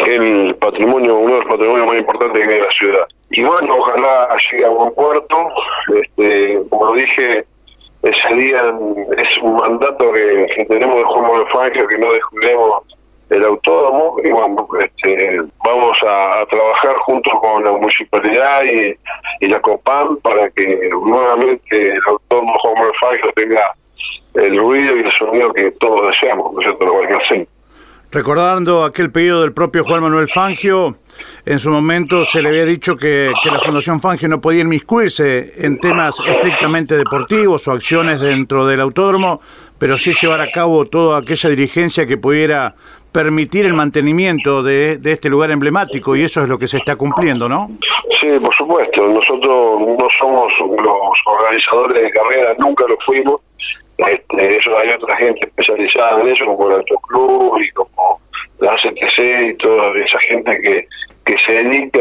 el 0.06 0.54
patrimonio, 0.56 1.18
uno 1.18 1.34
de 1.34 1.40
los 1.40 1.48
patrimonios 1.48 1.86
más 1.86 1.98
importantes 1.98 2.46
que 2.46 2.56
en 2.56 2.64
la 2.64 2.70
ciudad. 2.72 3.06
Y 3.30 3.42
bueno, 3.42 3.76
ojalá 3.76 4.28
llegue 4.50 4.64
a 4.64 4.70
buen 4.70 4.94
puerto. 4.94 5.48
Este, 5.94 6.62
como 6.68 6.94
dije, 6.94 7.44
ese 8.02 8.34
día 8.34 8.74
es 9.18 9.38
un 9.42 9.56
mandato 9.56 10.12
que, 10.12 10.66
tenemos 10.68 10.96
de 10.96 11.04
Juan 11.04 11.22
Manuel 11.22 11.48
Fangio, 11.52 11.86
que 11.86 11.98
no 11.98 12.12
descubremos 12.12 12.82
el 13.30 13.44
autódromo 13.44 14.16
y 14.22 14.30
bueno, 14.30 14.68
este, 14.80 15.40
vamos 15.64 15.98
a, 16.06 16.44
trabajar 16.46 16.96
junto 16.96 17.30
con 17.40 17.64
la 17.64 17.72
municipalidad 17.72 18.62
y, 18.64 18.96
la 19.46 19.60
COPAM 19.60 20.16
para 20.18 20.50
que 20.50 20.90
nuevamente 20.90 21.92
el 21.92 22.00
autódromo 22.06 22.54
Manuel 22.74 22.92
Fangio 23.00 23.32
tenga 23.34 23.72
el 24.34 24.58
ruido 24.58 24.96
y 24.96 25.00
el 25.00 25.12
sonido 25.12 25.52
que 25.52 25.70
todos 25.72 26.08
deseamos, 26.08 26.52
¿no 26.52 26.60
es 26.60 26.66
cierto? 26.66 26.84
Lo 26.84 27.00
que 27.00 27.46
Recordando 28.12 28.82
aquel 28.82 29.12
pedido 29.12 29.42
del 29.42 29.52
propio 29.52 29.84
Juan 29.84 30.02
Manuel 30.02 30.28
Fangio, 30.28 30.96
en 31.46 31.60
su 31.60 31.70
momento 31.70 32.24
se 32.24 32.42
le 32.42 32.48
había 32.48 32.64
dicho 32.64 32.96
que, 32.96 33.32
la 33.44 33.60
Fundación 33.60 34.00
Fangio 34.00 34.28
no 34.28 34.40
podía 34.40 34.62
inmiscuirse 34.62 35.54
en 35.58 35.78
temas 35.78 36.16
estrictamente 36.26 36.96
deportivos 36.96 37.68
o 37.68 37.72
acciones 37.72 38.18
dentro 38.18 38.66
del 38.66 38.80
autódromo, 38.80 39.40
pero 39.78 39.96
sí 39.96 40.12
llevar 40.12 40.40
a 40.40 40.50
cabo 40.50 40.86
toda 40.86 41.20
aquella 41.20 41.50
dirigencia 41.50 42.04
que 42.04 42.18
pudiera 42.18 42.74
permitir 43.12 43.66
el 43.66 43.74
mantenimiento 43.74 44.62
de, 44.62 44.98
de, 44.98 45.12
este 45.12 45.28
lugar 45.28 45.50
emblemático 45.50 46.14
y 46.16 46.22
eso 46.22 46.42
es 46.42 46.48
lo 46.48 46.58
que 46.58 46.66
se 46.66 46.78
está 46.78 46.96
cumpliendo, 46.96 47.48
¿no? 47.48 47.70
Sí, 48.20 48.28
por 48.40 48.54
supuesto. 48.54 49.06
Nosotros 49.08 49.80
no 49.80 50.08
somos 50.18 50.52
los 50.60 51.18
organizadores 51.26 52.02
de 52.02 52.10
carreras, 52.10 52.58
nunca 52.58 52.84
lo 52.86 52.96
fuimos. 53.04 53.40
Este, 53.98 54.56
eso 54.56 54.78
hay 54.78 54.90
otra 54.90 55.16
gente 55.16 55.46
especializada 55.46 56.20
en 56.22 56.28
eso, 56.28 56.46
como 56.46 56.70
el 56.70 56.84
Club 57.08 57.58
y 57.60 57.70
como 57.72 58.20
la 58.58 58.76
CTC 58.76 59.50
y 59.50 59.54
toda 59.54 59.92
esa 59.98 60.18
gente 60.20 60.60
que, 60.60 60.86
que 61.24 61.38
se 61.38 61.52
dedica 61.52 62.00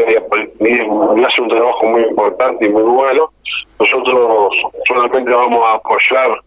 y, 0.60 1.24
hace 1.24 1.42
un 1.42 1.48
trabajo 1.48 1.86
muy 1.86 2.02
importante 2.02 2.66
y 2.66 2.68
muy 2.68 2.82
bueno. 2.82 3.30
Nosotros 3.78 4.54
solamente 4.86 5.30
vamos 5.30 5.66
a 5.66 5.74
apoyar 5.74 6.40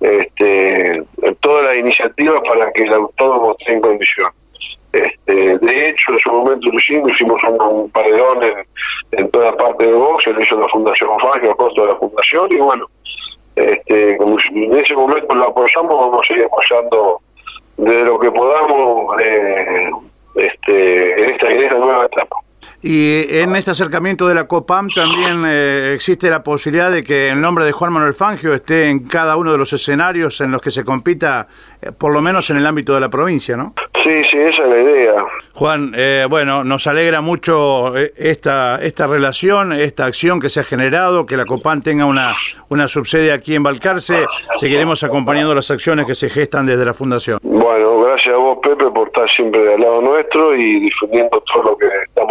este, 0.00 1.02
todas 1.40 1.66
las 1.66 1.76
iniciativas 1.76 2.42
para 2.46 2.70
que 2.72 2.82
el 2.82 2.92
autónomo 2.92 3.56
esté 3.58 3.72
en 3.72 3.80
condición. 3.80 4.30
Este, 4.92 5.58
de 5.58 5.88
hecho, 5.88 6.12
en 6.12 6.18
su 6.20 6.30
momento 6.30 6.68
lo 6.70 6.78
hicimos, 6.78 7.12
hicimos 7.12 7.42
un, 7.44 7.90
paredón 7.90 8.38
en, 9.12 9.30
toda 9.30 9.54
parte 9.56 9.84
de 9.84 9.92
Vox, 9.92 10.26
lo 10.26 10.40
hizo 10.40 10.58
la 10.58 10.68
Fundación 10.68 11.10
Fangio, 11.20 11.52
a 11.52 11.56
costo 11.56 11.82
de 11.82 11.92
la 11.92 11.98
Fundación, 11.98 12.52
y 12.52 12.56
bueno, 12.56 12.86
este, 13.56 14.16
en 14.16 14.78
ese 14.78 14.94
momento 14.94 15.34
lo 15.34 15.48
apoyamos, 15.48 15.90
vamos 15.90 16.20
a 16.22 16.26
seguir 16.26 16.44
apoyando 16.44 17.20
de 17.76 18.04
lo 18.04 18.18
que 18.18 18.30
podamos 18.30 19.20
eh, 19.20 19.90
este, 20.36 21.24
en, 21.24 21.30
esta, 21.30 21.50
en 21.50 21.62
esta 21.62 21.78
nueva 21.78 22.06
etapa. 22.06 22.36
Y 22.82 23.38
en 23.38 23.56
este 23.56 23.70
acercamiento 23.70 24.28
de 24.28 24.34
la 24.34 24.46
COPAM 24.46 24.88
también 24.94 25.44
eh, 25.46 25.92
existe 25.94 26.30
la 26.30 26.42
posibilidad 26.42 26.90
de 26.90 27.02
que 27.02 27.30
el 27.30 27.40
nombre 27.40 27.64
de 27.64 27.72
Juan 27.72 27.92
Manuel 27.92 28.14
Fangio 28.14 28.54
esté 28.54 28.88
en 28.88 29.00
cada 29.08 29.36
uno 29.36 29.52
de 29.52 29.58
los 29.58 29.72
escenarios 29.72 30.40
en 30.40 30.52
los 30.52 30.60
que 30.60 30.70
se 30.70 30.84
compita, 30.84 31.48
eh, 31.80 31.90
por 31.92 32.12
lo 32.12 32.20
menos 32.20 32.48
en 32.50 32.58
el 32.58 32.66
ámbito 32.66 32.94
de 32.94 33.00
la 33.00 33.08
provincia, 33.08 33.56
¿no? 33.56 33.74
Sí, 34.04 34.22
sí, 34.30 34.38
esa 34.38 34.62
es 34.62 34.68
la 34.68 34.80
idea. 34.80 35.14
Juan, 35.54 35.92
eh, 35.96 36.26
bueno, 36.28 36.62
nos 36.62 36.86
alegra 36.86 37.20
mucho 37.22 37.96
esta, 37.96 38.76
esta 38.76 39.06
relación, 39.06 39.72
esta 39.72 40.06
acción 40.06 40.38
que 40.38 40.48
se 40.48 40.60
ha 40.60 40.64
generado, 40.64 41.26
que 41.26 41.36
la 41.36 41.44
COPAM 41.44 41.82
tenga 41.82 42.04
una, 42.04 42.36
una 42.68 42.88
subsede 42.88 43.32
aquí 43.32 43.54
en 43.54 43.62
Balcarce. 43.62 44.26
Seguiremos 44.56 45.02
acompañando 45.02 45.54
las 45.54 45.70
acciones 45.70 46.06
que 46.06 46.14
se 46.14 46.30
gestan 46.30 46.66
desde 46.66 46.84
la 46.84 46.94
Fundación. 46.94 47.38
Bueno, 47.42 48.00
gracias 48.00 48.34
a 48.34 48.38
vos, 48.38 48.58
Pepe, 48.62 48.90
por 48.90 49.08
estar 49.08 49.28
siempre 49.30 49.74
al 49.74 49.80
lado 49.80 50.00
nuestro 50.02 50.54
y 50.54 50.80
difundiendo 50.80 51.42
todo 51.52 51.62
lo 51.62 51.76
que 51.76 51.86
estamos 52.06 52.25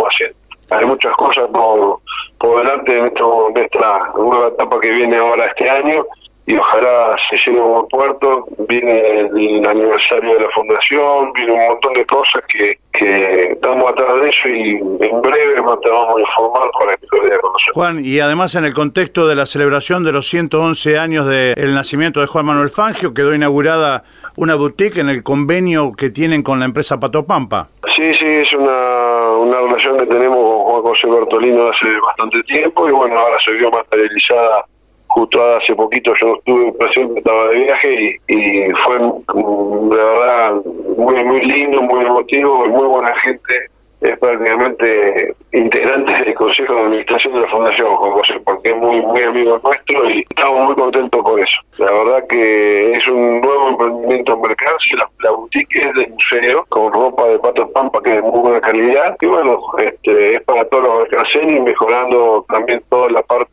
hay 0.85 0.91
muchas 0.91 1.13
cosas 1.15 1.47
por, 1.51 1.99
por 2.37 2.59
delante 2.59 2.97
en, 2.97 3.05
esto, 3.07 3.49
esta 3.55 4.11
nueva 4.15 4.47
etapa 4.49 4.79
que 4.79 4.91
viene 4.91 5.17
ahora 5.17 5.45
este 5.45 5.69
año 5.69 6.05
y 6.47 6.55
ojalá 6.55 7.15
se 7.27 7.37
llegue 7.37 7.59
a 7.59 7.63
buen 7.63 7.87
puerto. 7.87 8.45
Viene 8.69 9.21
el, 9.21 9.65
aniversario 9.65 10.35
de 10.35 10.41
la 10.41 10.49
fundación, 10.51 11.33
viene 11.33 11.53
un 11.53 11.67
montón 11.69 11.93
de 11.93 12.05
cosas 12.05 12.43
que, 12.47 12.77
que 12.93 13.53
estamos 13.53 13.89
atrás 13.89 14.21
de 14.21 14.29
eso 14.29 14.47
y 14.47 14.75
en 14.75 15.21
breve 15.21 15.55
te 15.55 15.89
vamos 15.89 16.17
a 16.17 16.21
informar 16.21 16.69
para 16.79 16.97
que 16.97 17.07
lo 17.11 17.35
a 17.35 17.39
conocer. 17.39 17.73
Juan, 17.73 18.05
y 18.05 18.19
además 18.19 18.53
en 18.53 18.65
el 18.65 18.75
contexto 18.75 19.27
de 19.27 19.35
la 19.35 19.47
celebración 19.47 20.03
de 20.03 20.11
los 20.11 20.27
111 20.27 20.99
años 20.99 21.25
del 21.25 21.73
nacimiento 21.73 22.21
de 22.21 22.27
Juan 22.27 22.45
Manuel 22.45 22.69
Fangio, 22.69 23.13
quedó 23.15 23.33
inaugurada 23.33 24.03
una 24.37 24.55
boutique 24.55 24.99
en 24.99 25.09
el 25.09 25.23
convenio 25.23 25.93
que 25.97 26.09
tienen 26.09 26.43
con 26.43 26.59
la 26.59 26.65
empresa 26.65 26.99
Patopampa. 26.99 27.69
Sí, 27.95 28.13
sí, 28.15 28.25
es 28.25 28.53
una, 28.53 29.31
una 29.37 29.61
relación 29.61 29.97
que 29.97 30.05
tenemos 30.05 30.37
con 30.37 30.64
José 30.85 31.07
Bertolino 31.07 31.69
hace 31.69 31.99
bastante 31.99 32.43
tiempo 32.43 32.87
y 32.87 32.91
bueno, 32.91 33.17
ahora 33.17 33.37
se 33.43 33.53
vio 33.53 33.71
materializada 33.71 34.65
justo 35.07 35.55
hace 35.55 35.73
poquito. 35.73 36.13
Yo 36.21 36.35
estuve 36.35 36.71
presente, 36.73 37.17
estaba 37.17 37.47
de 37.47 37.57
viaje 37.57 38.19
y, 38.27 38.71
fue 38.85 38.99
mm, 38.99 39.89
de 39.89 39.95
verdad 39.95 40.53
muy 40.95 41.23
muy 41.23 41.41
lindo, 41.41 41.81
muy 41.81 42.05
emotivo, 42.05 42.67
muy 42.67 42.85
buena 42.85 43.15
gente 43.19 43.74
es 44.09 44.19
prácticamente 44.19 45.35
integrante 45.51 46.11
del 46.23 46.33
Consejo 46.33 46.73
de 46.73 46.81
Administración 46.81 47.33
de 47.33 47.41
la 47.41 47.47
Fundación 47.47 47.95
Juan 47.95 48.11
José, 48.11 48.33
porque 48.43 48.69
es 48.69 48.77
muy, 48.77 49.01
muy 49.01 49.21
amigo 49.23 49.59
nuestro 49.63 50.09
y 50.09 50.25
estamos 50.29 50.65
muy 50.65 50.75
contentos 50.75 51.23
con 51.23 51.39
eso. 51.39 51.61
La 51.77 51.91
verdad 51.91 52.27
que 52.27 52.93
es 52.93 53.07
un 53.07 53.41
nuevo 53.41 53.69
emprendimiento 53.69 54.33
en 54.33 54.41
mercado, 54.41 54.77
la, 54.97 55.09
la 55.19 55.31
boutique 55.31 55.79
es 55.79 55.93
del 55.93 56.09
museo, 56.09 56.65
con 56.69 56.93
ropa 56.93 57.27
de 57.27 57.39
pato 57.39 57.71
pampa 57.71 58.01
que 58.01 58.15
es 58.15 58.15
de 58.15 58.21
muy 58.21 58.39
buena 58.39 58.61
calidad, 58.61 59.15
y 59.21 59.25
bueno, 59.25 59.59
este, 59.77 60.35
es 60.35 60.43
para 60.43 60.65
todos 60.65 60.83
los 60.83 61.35
y 61.35 61.59
mejorando 61.61 62.45
también 62.49 62.81
toda 62.89 63.09
la 63.09 63.21
parte 63.23 63.51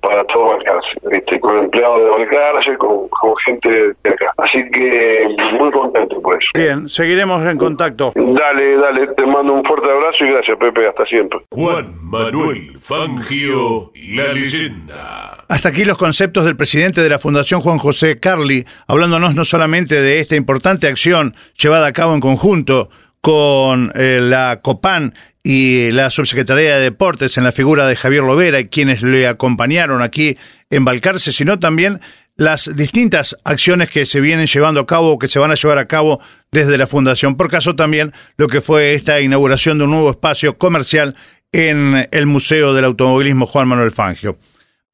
para 0.00 0.24
todo 0.24 0.48
Balcarce, 0.48 0.88
este, 1.10 1.40
con 1.40 1.58
empleados 1.58 2.00
de 2.00 2.10
Balcarce, 2.10 2.76
con, 2.76 3.08
con 3.08 3.36
gente 3.44 3.68
de 3.68 4.10
acá. 4.10 4.32
Así 4.38 4.62
que 4.70 5.26
muy 5.58 5.70
contento 5.70 6.20
por 6.20 6.34
eso. 6.34 6.50
Bien, 6.54 6.88
seguiremos 6.88 7.44
en 7.44 7.58
contacto. 7.58 8.12
Dale, 8.14 8.76
dale, 8.76 9.06
te 9.08 9.26
mando 9.26 9.54
un 9.54 9.64
fuerte 9.64 9.90
abrazo 9.90 10.24
y 10.24 10.30
gracias, 10.30 10.56
Pepe, 10.58 10.86
hasta 10.86 11.04
siempre. 11.06 11.40
Juan 11.50 11.94
Manuel 12.02 12.76
Fangio, 12.78 13.92
la 13.94 14.32
leyenda. 14.32 15.44
Hasta 15.48 15.68
aquí 15.70 15.84
los 15.84 15.98
conceptos 15.98 16.44
del 16.44 16.56
presidente 16.56 17.02
de 17.02 17.08
la 17.08 17.18
Fundación 17.18 17.60
Juan 17.60 17.78
José 17.78 18.20
Carli, 18.20 18.64
hablándonos 18.86 19.34
no 19.34 19.44
solamente 19.44 20.00
de 20.00 20.20
esta 20.20 20.36
importante 20.36 20.86
acción 20.86 21.34
llevada 21.56 21.88
a 21.88 21.92
cabo 21.92 22.14
en 22.14 22.20
conjunto 22.20 22.88
con 23.20 23.92
eh, 23.94 24.20
la 24.22 24.60
COPAN 24.62 25.14
y 25.42 25.90
la 25.92 26.10
Subsecretaría 26.10 26.76
de 26.76 26.82
Deportes 26.82 27.38
en 27.38 27.44
la 27.44 27.52
figura 27.52 27.86
de 27.86 27.96
Javier 27.96 28.22
Lovera 28.22 28.60
y 28.60 28.68
quienes 28.68 29.02
le 29.02 29.26
acompañaron 29.26 30.02
aquí 30.02 30.36
en 30.68 30.84
Balcarce, 30.84 31.32
sino 31.32 31.58
también 31.58 32.00
las 32.36 32.74
distintas 32.74 33.36
acciones 33.44 33.90
que 33.90 34.06
se 34.06 34.20
vienen 34.20 34.46
llevando 34.46 34.80
a 34.80 34.86
cabo 34.86 35.12
o 35.12 35.18
que 35.18 35.28
se 35.28 35.38
van 35.38 35.50
a 35.50 35.54
llevar 35.54 35.78
a 35.78 35.86
cabo 35.86 36.20
desde 36.50 36.78
la 36.78 36.86
Fundación. 36.86 37.36
Por 37.36 37.50
caso 37.50 37.76
también 37.76 38.12
lo 38.36 38.48
que 38.48 38.60
fue 38.60 38.94
esta 38.94 39.20
inauguración 39.20 39.78
de 39.78 39.84
un 39.84 39.90
nuevo 39.90 40.10
espacio 40.10 40.56
comercial 40.56 41.16
en 41.52 42.08
el 42.10 42.26
Museo 42.26 42.74
del 42.74 42.84
Automovilismo 42.84 43.46
Juan 43.46 43.68
Manuel 43.68 43.90
Fangio. 43.90 44.38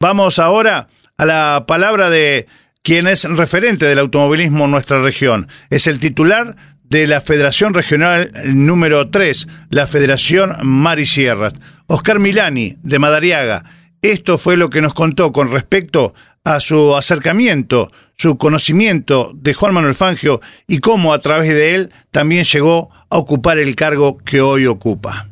Vamos 0.00 0.38
ahora 0.38 0.88
a 1.18 1.24
la 1.24 1.64
palabra 1.66 2.10
de 2.10 2.46
quien 2.82 3.08
es 3.08 3.24
referente 3.24 3.86
del 3.86 3.98
automovilismo 3.98 4.66
en 4.66 4.70
nuestra 4.70 5.00
región. 5.00 5.48
Es 5.70 5.86
el 5.86 5.98
titular 5.98 6.56
de 6.88 7.06
la 7.06 7.20
Federación 7.20 7.74
Regional 7.74 8.32
número 8.44 9.10
3, 9.10 9.48
la 9.70 9.86
Federación 9.86 10.56
Mar 10.62 10.98
y 10.98 11.06
Sierras. 11.06 11.54
Oscar 11.86 12.18
Milani, 12.18 12.76
de 12.82 12.98
Madariaga. 12.98 13.64
Esto 14.02 14.38
fue 14.38 14.56
lo 14.56 14.70
que 14.70 14.80
nos 14.80 14.94
contó 14.94 15.32
con 15.32 15.50
respecto 15.50 16.14
a 16.44 16.60
su 16.60 16.94
acercamiento, 16.94 17.90
su 18.16 18.38
conocimiento 18.38 19.32
de 19.34 19.54
Juan 19.54 19.74
Manuel 19.74 19.94
Fangio 19.94 20.40
y 20.66 20.78
cómo 20.78 21.12
a 21.12 21.20
través 21.20 21.48
de 21.50 21.74
él 21.74 21.90
también 22.12 22.44
llegó 22.44 22.90
a 23.10 23.18
ocupar 23.18 23.58
el 23.58 23.74
cargo 23.74 24.18
que 24.18 24.40
hoy 24.40 24.66
ocupa. 24.66 25.28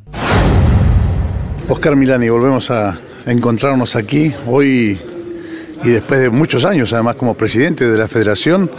Oscar 1.69 1.97
Milani, 1.97 2.29
volvemos 2.29 2.71
a 2.71 2.99
encontrarnos 3.27 3.97
aquí 3.97 4.33
hoy 4.47 4.99
y 5.85 5.89
después 5.89 6.21
de 6.21 6.31
muchos 6.31 6.65
años, 6.65 6.93
además 6.93 7.15
como 7.15 7.35
presidente 7.35 7.87
de 7.89 7.97
la 7.97 8.09
Federación 8.09 8.71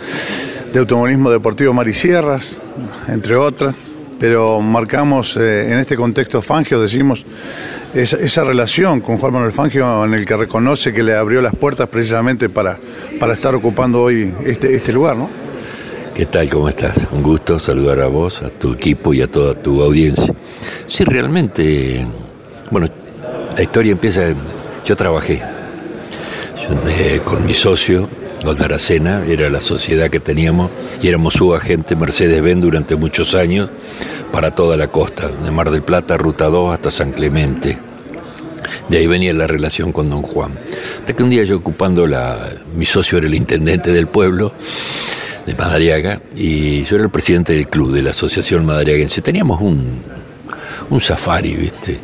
de 0.76 0.80
Automovilismo 0.82 1.32
Deportivo 1.32 1.72
Mar 1.72 1.88
y 1.88 1.94
Sierras, 1.94 2.62
entre 3.08 3.38
otras, 3.38 3.78
pero 4.20 4.60
marcamos 4.60 5.38
eh, 5.38 5.72
en 5.72 5.80
este 5.80 5.96
contexto 5.96 6.42
Fangio, 6.42 6.82
decimos, 6.82 7.26
esa, 7.94 8.18
esa, 8.18 8.44
relación 8.44 9.00
con 9.00 9.18
Juan 9.18 9.32
Manuel 9.32 9.54
Fangio 9.54 10.04
en 10.04 10.14
el 10.14 10.26
que 10.26 10.36
reconoce 10.36 10.92
que 10.92 11.02
le 11.02 11.16
abrió 11.16 11.42
las 11.42 11.56
puertas 11.56 11.88
precisamente 11.88 12.50
para, 12.50 12.78
para 13.22 13.32
estar 13.32 13.56
ocupando 13.56 14.02
hoy 14.02 14.34
este, 14.46 14.76
este 14.76 14.92
lugar, 14.92 15.16
¿no? 15.16 15.30
¿Qué 16.14 16.26
tal? 16.26 16.50
¿Cómo 16.50 16.68
estás? 16.68 17.08
Un 17.10 17.24
gusto 17.24 17.58
saludar 17.58 18.02
a 18.02 18.08
vos, 18.08 18.42
a 18.42 18.50
tu 18.50 18.74
equipo 18.74 19.14
y 19.14 19.22
a 19.22 19.28
toda 19.28 19.54
tu 19.54 19.82
audiencia. 19.82 20.34
Sí, 20.88 21.06
realmente, 21.06 22.06
bueno, 22.70 22.90
la 23.56 23.64
historia 23.64 23.94
empieza, 23.94 24.24
yo 24.84 24.96
trabajé 24.98 25.42
yo, 26.62 26.90
eh, 26.90 27.22
con 27.24 27.46
mi 27.46 27.54
socio, 27.54 28.10
Oscar 28.52 28.66
Aracena, 28.66 29.24
era 29.28 29.50
la 29.50 29.62
sociedad 29.62 30.10
que 30.10 30.20
teníamos 30.20 30.70
y 31.02 31.08
éramos 31.08 31.34
su 31.34 31.54
agente 31.54 31.96
Mercedes-Benz 31.96 32.62
durante 32.62 32.96
muchos 32.96 33.34
años 33.34 33.70
para 34.32 34.52
toda 34.52 34.78
la 34.78 34.88
costa, 34.88 35.28
de 35.30 35.52
Mar 35.52 35.72
del 35.72 35.82
Plata, 35.82 36.18
Ruta 36.18 36.46
2 36.46 36.74
hasta 36.74 36.92
San 36.92 37.12
Clemente. 37.12 37.78
De 38.90 38.98
ahí 38.98 39.08
venía 39.08 39.34
la 39.34 39.48
relación 39.48 39.92
con 39.92 40.10
don 40.10 40.22
Juan. 40.22 40.52
Hasta 41.00 41.14
que 41.14 41.24
un 41.24 41.30
día 41.30 41.44
yo 41.44 41.58
ocupando 41.58 42.06
la... 42.06 42.52
Mi 42.76 42.86
socio 42.86 43.18
era 43.18 43.28
el 43.28 43.34
intendente 43.34 43.92
del 43.92 44.08
pueblo, 44.08 44.54
de 45.46 45.54
Madariaga, 45.56 46.22
y 46.36 46.84
yo 46.84 46.96
era 46.96 47.06
el 47.06 47.12
presidente 47.12 47.54
del 47.54 47.68
club, 47.68 47.92
de 47.92 48.02
la 48.02 48.12
Asociación 48.12 48.66
Madariaguense. 48.66 49.22
Teníamos 49.22 49.62
un, 49.62 50.02
un 50.90 51.02
safari, 51.02 51.56
¿viste? 51.56 52.00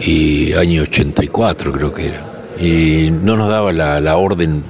Y 0.00 0.52
año 0.52 0.82
84 0.82 1.72
creo 1.72 1.92
que 1.92 2.06
era. 2.08 2.24
Y 2.58 3.10
no 3.10 3.36
nos 3.36 3.48
daba 3.48 3.72
la, 3.72 4.00
la 4.00 4.16
orden 4.16 4.62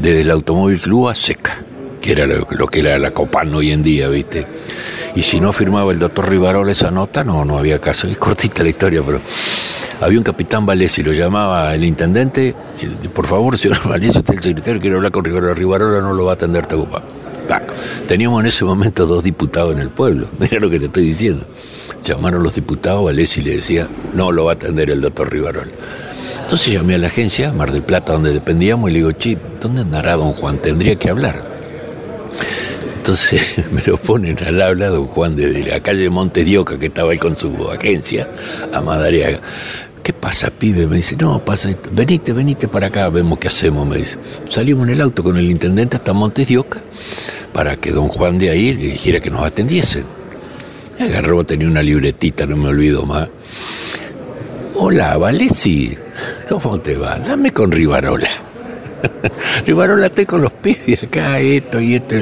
desde 0.00 0.22
el 0.22 0.30
Automóvil 0.30 0.80
Club 0.80 1.08
a 1.08 1.14
seca, 1.14 1.62
que 2.00 2.12
era 2.12 2.26
lo, 2.26 2.46
que 2.66 2.80
era 2.80 2.98
la 2.98 3.10
Copan 3.10 3.54
hoy 3.54 3.72
en 3.72 3.82
día, 3.82 4.08
¿viste? 4.08 4.46
Y 5.14 5.22
si 5.22 5.40
no 5.40 5.52
firmaba 5.52 5.92
el 5.92 5.98
doctor 5.98 6.28
Rivarola 6.28 6.72
esa 6.72 6.90
nota, 6.90 7.24
no, 7.24 7.44
no 7.44 7.58
había 7.58 7.80
caso. 7.80 8.06
Es 8.06 8.18
cortita 8.18 8.62
la 8.62 8.68
historia, 8.68 9.02
pero 9.04 9.20
había 10.00 10.18
un 10.18 10.24
capitán 10.24 10.64
Valesi, 10.64 11.02
lo 11.02 11.12
llamaba 11.12 11.74
el 11.74 11.84
intendente, 11.84 12.54
por 13.12 13.26
favor, 13.26 13.58
señor 13.58 13.80
Valesi, 13.88 14.18
usted 14.18 14.34
es 14.34 14.38
el 14.38 14.42
secretario, 14.44 14.80
quiere 14.80 14.96
hablar 14.96 15.12
con 15.12 15.24
Rivarola, 15.24 15.54
Rivarola 15.54 16.00
no 16.00 16.12
lo 16.12 16.24
va 16.24 16.32
a 16.32 16.34
atender, 16.34 16.66
te 16.66 16.76
ocupa. 16.76 17.02
Teníamos 18.06 18.42
en 18.42 18.46
ese 18.46 18.64
momento 18.64 19.06
dos 19.06 19.24
diputados 19.24 19.74
en 19.74 19.80
el 19.80 19.88
pueblo, 19.88 20.28
mira 20.38 20.60
lo 20.60 20.70
que 20.70 20.78
te 20.78 20.86
estoy 20.86 21.04
diciendo. 21.04 21.46
Llamaron 22.04 22.42
los 22.42 22.54
diputados, 22.54 23.04
Valesi 23.04 23.42
le 23.42 23.56
decía, 23.56 23.88
no 24.14 24.30
lo 24.30 24.44
va 24.44 24.52
a 24.52 24.54
atender 24.54 24.90
el 24.90 25.00
doctor 25.00 25.32
Rivarola. 25.32 25.72
Entonces 26.48 26.72
llamé 26.72 26.94
a 26.94 26.98
la 26.98 27.08
agencia, 27.08 27.52
Mar 27.52 27.72
del 27.72 27.82
Plata, 27.82 28.14
donde 28.14 28.32
dependíamos, 28.32 28.88
y 28.88 28.94
le 28.94 28.98
digo, 29.00 29.12
Chip, 29.12 29.38
¿dónde 29.60 29.82
andará 29.82 30.16
don 30.16 30.32
Juan? 30.32 30.56
Tendría 30.56 30.96
que 30.96 31.10
hablar. 31.10 31.46
Entonces 32.96 33.42
me 33.70 33.82
lo 33.82 33.98
ponen 33.98 34.38
al 34.42 34.62
habla 34.62 34.88
don 34.88 35.04
Juan 35.04 35.36
desde 35.36 35.70
la 35.70 35.80
calle 35.80 36.08
Monte 36.08 36.44
Dioca, 36.44 36.78
que 36.78 36.86
estaba 36.86 37.12
ahí 37.12 37.18
con 37.18 37.36
su 37.36 37.70
agencia, 37.70 38.30
a 38.72 38.80
Madariaga. 38.80 39.42
¿Qué 40.02 40.14
pasa, 40.14 40.50
pibe? 40.50 40.86
Me 40.86 40.96
dice, 40.96 41.16
no, 41.16 41.44
pasa, 41.44 41.68
venite, 41.92 42.32
venite 42.32 42.66
para 42.66 42.86
acá, 42.86 43.10
vemos 43.10 43.38
qué 43.38 43.48
hacemos, 43.48 43.86
me 43.86 43.98
dice. 43.98 44.16
Salimos 44.48 44.88
en 44.88 44.94
el 44.94 45.02
auto 45.02 45.22
con 45.22 45.36
el 45.36 45.50
intendente 45.50 45.98
hasta 45.98 46.14
Montes 46.14 46.48
para 47.52 47.76
que 47.76 47.90
don 47.90 48.08
Juan 48.08 48.38
de 48.38 48.48
ahí 48.48 48.72
le 48.72 48.84
dijera 48.92 49.20
que 49.20 49.28
nos 49.28 49.42
atendiesen. 49.42 50.06
Agarró, 50.98 51.44
tenía 51.44 51.68
una 51.68 51.82
libretita, 51.82 52.46
no 52.46 52.56
me 52.56 52.68
olvido 52.68 53.04
más. 53.04 53.28
Hola, 54.80 55.16
Valesi, 55.18 55.98
¿cómo 56.48 56.78
te 56.78 56.96
va? 56.96 57.18
Dame 57.18 57.50
con 57.50 57.72
Rivarola. 57.72 58.28
Rivarola, 59.66 60.06
estoy 60.06 60.24
con 60.24 60.42
los 60.42 60.52
pibes 60.52 61.02
acá, 61.02 61.40
esto 61.40 61.80
y 61.80 61.96
esto. 61.96 62.14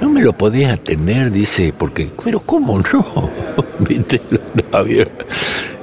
No 0.00 0.10
me 0.10 0.22
lo 0.22 0.32
podés 0.32 0.70
atender, 0.70 1.32
dice, 1.32 1.74
porque, 1.76 2.12
pero 2.22 2.38
¿cómo 2.38 2.78
no? 2.78 3.30
¿Viste? 3.80 4.22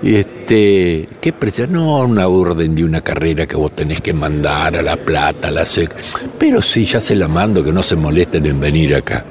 Y 0.01 0.15
este, 0.15 1.09
¿qué 1.19 1.33
precio? 1.33 1.67
No, 1.67 1.99
una 1.99 2.29
orden 2.29 2.75
de 2.75 2.85
una 2.85 3.01
carrera 3.01 3.45
que 3.45 3.57
vos 3.57 3.75
tenés 3.75 3.99
que 3.99 4.13
mandar 4.13 4.77
a 4.77 4.81
La 4.81 4.95
Plata, 4.95 5.49
a 5.49 5.51
la 5.51 5.65
SEC. 5.65 5.93
Pero 6.39 6.61
sí, 6.61 6.85
ya 6.85 7.01
se 7.01 7.13
la 7.13 7.27
mando, 7.27 7.61
que 7.61 7.73
no 7.73 7.83
se 7.83 7.97
molesten 7.97 8.45
en 8.45 8.57
venir 8.57 8.95
acá. 8.95 9.25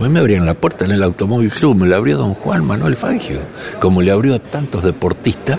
Después 0.00 0.14
me 0.14 0.20
abrieron 0.20 0.46
la 0.46 0.54
puerta 0.54 0.86
en 0.86 0.92
el 0.92 1.02
Automóvil 1.02 1.50
Club, 1.50 1.76
me 1.76 1.86
la 1.86 1.96
abrió 1.96 2.16
don 2.16 2.32
Juan 2.32 2.64
Manuel 2.64 2.96
Fangio, 2.96 3.40
como 3.80 4.00
le 4.00 4.10
abrió 4.10 4.34
a 4.34 4.38
tantos 4.38 4.82
deportistas 4.82 5.58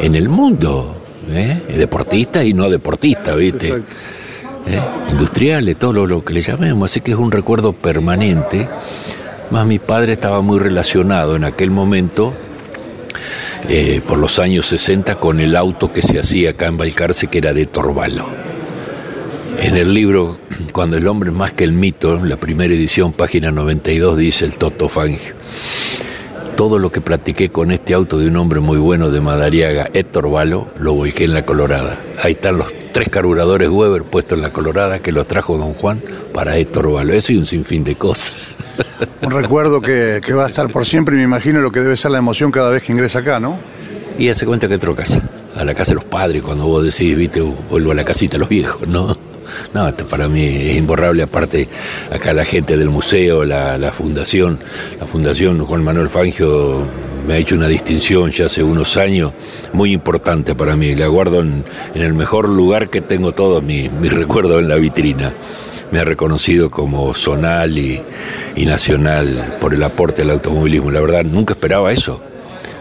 en 0.00 0.14
el 0.14 0.30
mundo. 0.30 0.96
¿eh? 1.28 1.60
Deportistas 1.76 2.46
y 2.46 2.54
no 2.54 2.70
deportistas, 2.70 3.36
¿viste? 3.36 3.68
¿Eh? 4.66 4.80
Industriales, 5.10 5.78
todo 5.78 5.92
lo, 5.92 6.06
lo 6.06 6.24
que 6.24 6.32
le 6.32 6.40
llamemos. 6.40 6.90
Así 6.90 7.02
que 7.02 7.10
es 7.10 7.18
un 7.18 7.30
recuerdo 7.30 7.74
permanente. 7.74 8.66
Más 9.50 9.66
mi 9.66 9.78
padre 9.78 10.14
estaba 10.14 10.40
muy 10.40 10.58
relacionado 10.58 11.36
en 11.36 11.44
aquel 11.44 11.70
momento 11.70 12.32
eh, 13.68 14.00
por 14.08 14.16
los 14.16 14.38
años 14.38 14.64
60 14.68 15.16
con 15.16 15.38
el 15.38 15.54
auto 15.54 15.92
que 15.92 16.00
se 16.00 16.18
hacía 16.18 16.52
acá 16.52 16.68
en 16.68 16.78
Balcarce, 16.78 17.26
que 17.26 17.36
era 17.36 17.52
de 17.52 17.66
Torvalo. 17.66 18.55
En 19.58 19.76
el 19.76 19.92
libro 19.92 20.38
Cuando 20.72 20.96
el 20.96 21.06
hombre 21.06 21.30
es 21.30 21.36
más 21.36 21.52
que 21.52 21.64
el 21.64 21.72
mito, 21.72 22.16
la 22.24 22.36
primera 22.36 22.72
edición, 22.74 23.12
página 23.12 23.50
92, 23.50 24.16
dice 24.16 24.44
el 24.44 24.58
Toto 24.58 24.88
Fangio. 24.88 25.34
Todo 26.56 26.78
lo 26.78 26.90
que 26.90 27.00
practiqué 27.00 27.50
con 27.50 27.70
este 27.70 27.92
auto 27.92 28.18
de 28.18 28.28
un 28.28 28.36
hombre 28.36 28.60
muy 28.60 28.78
bueno 28.78 29.10
de 29.10 29.20
Madariaga, 29.20 29.90
Héctor 29.92 30.30
Valo, 30.30 30.68
lo 30.78 30.94
volqué 30.94 31.24
en 31.24 31.34
la 31.34 31.44
Colorada. 31.44 31.98
Ahí 32.22 32.32
están 32.32 32.58
los 32.58 32.74
tres 32.92 33.08
carburadores 33.08 33.68
Weber 33.68 34.04
puestos 34.04 34.38
en 34.38 34.42
la 34.42 34.52
Colorada 34.52 35.00
que 35.00 35.12
los 35.12 35.26
trajo 35.28 35.58
don 35.58 35.74
Juan 35.74 36.02
para 36.32 36.56
Héctor 36.56 36.92
Valo. 36.92 37.12
Eso 37.12 37.32
y 37.32 37.36
un 37.36 37.46
sinfín 37.46 37.84
de 37.84 37.96
cosas. 37.96 38.34
Un 39.22 39.30
recuerdo 39.30 39.80
que, 39.80 40.20
que, 40.24 40.32
va 40.32 40.46
a 40.46 40.48
estar 40.48 40.70
por 40.70 40.86
siempre 40.86 41.14
y 41.14 41.18
me 41.18 41.24
imagino 41.24 41.60
lo 41.60 41.70
que 41.70 41.80
debe 41.80 41.96
ser 41.96 42.10
la 42.10 42.18
emoción 42.18 42.50
cada 42.50 42.70
vez 42.70 42.82
que 42.82 42.92
ingresa 42.92 43.20
acá, 43.20 43.40
¿no? 43.40 43.58
Y 44.18 44.28
hace 44.28 44.46
cuenta 44.46 44.68
que 44.68 44.74
entro 44.74 44.92
a 44.92 44.96
casa, 44.96 45.22
a 45.54 45.64
la 45.64 45.74
casa 45.74 45.90
de 45.90 45.96
los 45.96 46.04
padres, 46.04 46.42
cuando 46.42 46.66
vos 46.66 46.84
decís, 46.84 47.16
viste, 47.16 47.40
vuelvo 47.40 47.92
a 47.92 47.94
la 47.94 48.04
casita 48.04 48.34
de 48.34 48.40
los 48.40 48.48
viejos, 48.48 48.86
¿no? 48.88 49.25
No, 49.74 49.94
para 50.08 50.28
mí 50.28 50.44
es 50.44 50.76
imborrable, 50.76 51.22
aparte 51.22 51.68
acá 52.10 52.32
la 52.32 52.44
gente 52.44 52.76
del 52.76 52.90
museo, 52.90 53.44
la, 53.44 53.92
fundación, 53.92 54.58
la 55.00 55.06
fundación 55.06 55.64
Juan 55.64 55.84
Manuel 55.84 56.08
Fangio 56.08 56.86
me 57.26 57.34
ha 57.34 57.36
hecho 57.38 57.56
una 57.56 57.68
distinción 57.68 58.30
ya 58.30 58.46
hace 58.46 58.62
unos 58.62 58.96
años 58.96 59.32
muy 59.72 59.92
importante 59.92 60.54
para 60.54 60.76
mí, 60.76 60.94
la 60.94 61.08
guardo 61.08 61.40
en, 61.40 61.64
el 61.94 62.14
mejor 62.14 62.48
lugar 62.48 62.88
que 62.88 63.00
tengo 63.00 63.32
todo 63.32 63.60
mi, 63.60 63.88
mi 63.88 64.08
recuerdo 64.08 64.58
en 64.58 64.68
la 64.68 64.76
vitrina 64.76 65.32
me 65.90 66.00
ha 66.00 66.04
reconocido 66.04 66.70
como 66.70 67.14
zonal 67.14 67.78
y, 67.78 68.02
y, 68.56 68.66
nacional 68.66 69.56
por 69.60 69.72
el 69.72 69.82
aporte 69.84 70.22
al 70.22 70.30
automovilismo. 70.30 70.90
La 70.90 71.00
verdad, 71.00 71.24
nunca 71.24 71.54
esperaba 71.54 71.92
eso, 71.92 72.20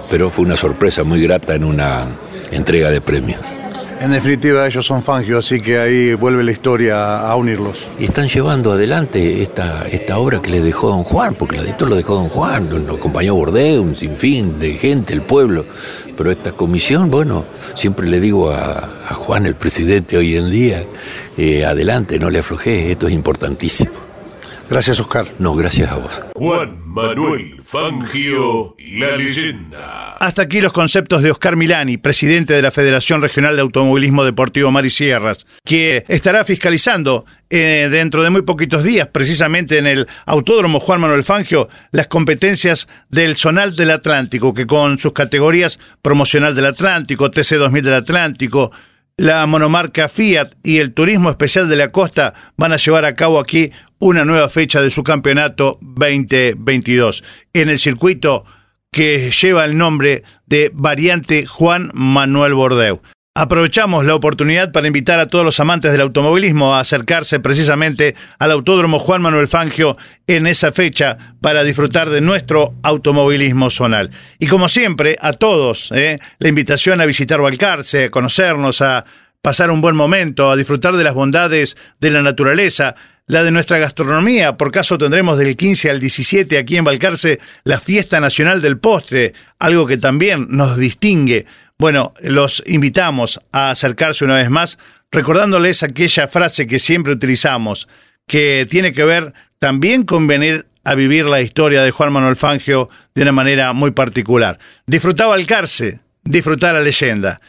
pero 0.09 0.31
fue 0.31 0.45
una 0.45 0.55
sorpresa 0.55 1.03
muy 1.03 1.21
grata 1.21 1.53
en 1.53 1.65
una 1.65 2.07
entrega 2.51 2.89
de 2.89 3.01
premios. 3.01 3.55
En 3.99 4.11
definitiva, 4.11 4.67
ellos 4.67 4.85
son 4.85 5.01
Fangio, 5.01 5.39
así 5.39 5.61
que 5.61 5.79
ahí 5.79 6.13
vuelve 6.13 6.43
la 6.43 6.51
historia 6.51 7.19
a 7.19 7.35
unirlos. 7.35 7.87
Y 7.97 8.05
están 8.05 8.27
llevando 8.27 8.73
adelante 8.73 9.41
esta, 9.41 9.87
esta 9.87 10.19
obra 10.19 10.41
que 10.41 10.51
le 10.51 10.61
dejó 10.61 10.89
Don 10.89 11.03
Juan, 11.03 11.33
porque 11.33 11.57
esto 11.57 11.85
lo 11.85 11.95
dejó 11.95 12.15
Don 12.15 12.29
Juan, 12.29 12.69
lo 12.85 12.95
acompañó 12.95 13.35
Bordeu, 13.35 13.81
un 13.81 13.95
sinfín 13.95 14.59
de 14.59 14.73
gente, 14.73 15.13
el 15.13 15.21
pueblo. 15.21 15.65
Pero 16.15 16.29
esta 16.29 16.51
comisión, 16.51 17.09
bueno, 17.09 17.45
siempre 17.73 18.07
le 18.07 18.19
digo 18.19 18.51
a, 18.51 18.89
Juan, 19.15 19.45
el 19.45 19.55
presidente 19.55 20.17
hoy 20.17 20.35
en 20.35 20.51
día, 20.51 20.85
eh, 21.37 21.65
adelante, 21.65 22.19
no 22.19 22.29
le 22.29 22.39
aflojé, 22.39 22.91
esto 22.91 23.07
es 23.07 23.13
importantísimo. 23.13 24.04
Gracias, 24.69 24.99
Oscar. 24.99 25.27
No, 25.39 25.55
gracias 25.55 25.91
a 25.91 25.97
vos. 25.97 26.21
Juan 26.33 26.77
Manuel 26.85 27.61
Fangio, 27.63 28.75
la 28.79 29.15
leyenda. 29.15 30.13
Hasta 30.17 30.43
aquí 30.43 30.61
los 30.61 30.73
conceptos 30.73 31.21
de 31.21 31.31
Oscar 31.31 31.55
Milani, 31.55 31.97
presidente 31.97 32.53
de 32.53 32.61
la 32.61 32.71
Federación 32.71 33.21
Regional 33.21 33.55
de 33.55 33.61
Automovilismo 33.61 34.23
Deportivo 34.23 34.71
Mar 34.71 34.85
y 34.85 34.89
Sierras, 34.89 35.45
que 35.63 36.03
estará 36.07 36.43
fiscalizando 36.43 37.25
eh, 37.49 37.89
dentro 37.91 38.23
de 38.23 38.31
muy 38.31 38.41
poquitos 38.41 38.83
días, 38.83 39.07
precisamente 39.09 39.77
en 39.77 39.87
el 39.87 40.07
Autódromo 40.25 40.79
Juan 40.79 41.01
Manuel 41.01 41.23
Fangio, 41.23 41.69
las 41.91 42.07
competencias 42.07 42.87
del 43.09 43.37
Zonal 43.37 43.75
del 43.75 43.91
Atlántico, 43.91 44.53
que 44.53 44.65
con 44.65 44.97
sus 44.97 45.13
categorías 45.13 45.79
promocional 46.01 46.55
del 46.55 46.65
Atlántico, 46.65 47.29
TC 47.29 47.57
2000 47.57 47.83
del 47.83 47.93
Atlántico, 47.93 48.71
la 49.17 49.45
monomarca 49.45 50.09
Fiat 50.09 50.55
y 50.63 50.79
el 50.79 50.93
Turismo 50.93 51.29
Especial 51.29 51.69
de 51.69 51.75
la 51.75 51.91
Costa 51.91 52.33
van 52.57 52.73
a 52.73 52.77
llevar 52.77 53.05
a 53.05 53.15
cabo 53.15 53.39
aquí 53.39 53.71
una 53.99 54.25
nueva 54.25 54.49
fecha 54.49 54.81
de 54.81 54.91
su 54.91 55.03
campeonato 55.03 55.79
2022 55.81 57.23
en 57.53 57.69
el 57.69 57.79
circuito 57.79 58.45
que 58.91 59.31
lleva 59.31 59.65
el 59.65 59.77
nombre 59.77 60.23
de 60.45 60.71
Variante 60.73 61.45
Juan 61.45 61.91
Manuel 61.93 62.53
Bordeu. 62.53 63.01
Aprovechamos 63.37 64.05
la 64.05 64.15
oportunidad 64.15 64.71
para 64.71 64.87
invitar 64.87 65.19
a 65.19 65.27
todos 65.27 65.43
los 65.43 65.59
amantes 65.59 65.91
del 65.91 65.99
automovilismo 65.99 66.73
a 66.73 66.79
acercarse 66.79 67.41
precisamente 67.41 68.15
al 68.39 68.51
Autódromo 68.51 68.97
Juan 68.97 69.21
Manuel 69.21 69.49
Fangio 69.49 69.97
en 70.25 70.47
esa 70.47 70.71
fecha 70.71 71.17
para 71.41 71.65
disfrutar 71.65 72.09
de 72.09 72.21
nuestro 72.21 72.75
automovilismo 72.81 73.69
zonal. 73.69 74.11
Y 74.39 74.47
como 74.47 74.69
siempre, 74.69 75.17
a 75.19 75.33
todos, 75.33 75.91
¿eh? 75.93 76.17
la 76.39 76.47
invitación 76.47 77.01
a 77.01 77.05
visitar 77.05 77.41
Balcarce, 77.41 78.05
a 78.05 78.09
conocernos, 78.09 78.81
a 78.81 79.03
pasar 79.41 79.69
un 79.69 79.81
buen 79.81 79.97
momento, 79.97 80.49
a 80.49 80.55
disfrutar 80.55 80.95
de 80.95 81.03
las 81.03 81.13
bondades 81.13 81.75
de 81.99 82.11
la 82.11 82.21
naturaleza, 82.21 82.95
la 83.27 83.43
de 83.43 83.51
nuestra 83.51 83.79
gastronomía. 83.79 84.55
Por 84.55 84.71
caso 84.71 84.97
tendremos 84.97 85.37
del 85.37 85.57
15 85.57 85.89
al 85.89 85.99
17 85.99 86.57
aquí 86.57 86.77
en 86.77 86.85
Balcarce 86.85 87.39
la 87.65 87.81
Fiesta 87.81 88.21
Nacional 88.21 88.61
del 88.61 88.77
Postre, 88.77 89.33
algo 89.59 89.85
que 89.85 89.97
también 89.97 90.47
nos 90.51 90.77
distingue 90.77 91.45
bueno, 91.77 92.13
los 92.21 92.63
invitamos 92.65 93.39
a 93.51 93.71
acercarse 93.71 94.25
una 94.25 94.35
vez 94.35 94.49
más, 94.49 94.77
recordándoles 95.11 95.83
aquella 95.83 96.27
frase 96.27 96.67
que 96.67 96.79
siempre 96.79 97.13
utilizamos, 97.13 97.87
que 98.27 98.67
tiene 98.69 98.93
que 98.93 99.03
ver 99.03 99.33
también 99.59 100.03
con 100.03 100.27
venir 100.27 100.67
a 100.83 100.95
vivir 100.95 101.25
la 101.25 101.41
historia 101.41 101.83
de 101.83 101.91
Juan 101.91 102.13
Manuel 102.13 102.35
Fangio 102.35 102.89
de 103.13 103.23
una 103.23 103.31
manera 103.31 103.73
muy 103.73 103.91
particular. 103.91 104.59
Disfrutaba 104.85 105.35
el 105.35 105.47
cárcel, 105.47 105.99
disfrutar 106.23 106.73
la 106.73 106.81
leyenda. 106.81 107.41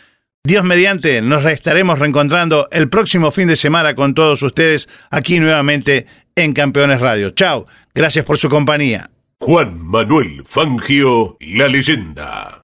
Dios 0.42 0.64
mediante, 0.64 1.20
nos 1.22 1.44
estaremos 1.44 1.98
reencontrando 1.98 2.68
el 2.70 2.88
próximo 2.88 3.30
fin 3.30 3.48
de 3.48 3.56
semana 3.56 3.94
con 3.94 4.14
todos 4.14 4.42
ustedes 4.42 4.88
aquí 5.10 5.40
nuevamente 5.40 6.06
en 6.34 6.52
Campeones 6.52 7.00
Radio. 7.00 7.30
Chao, 7.30 7.66
gracias 7.94 8.24
por 8.24 8.38
su 8.38 8.48
compañía. 8.48 9.10
Juan 9.40 9.78
Manuel 9.78 10.42
Fangio, 10.46 11.36
la 11.40 11.68
leyenda. 11.68 12.62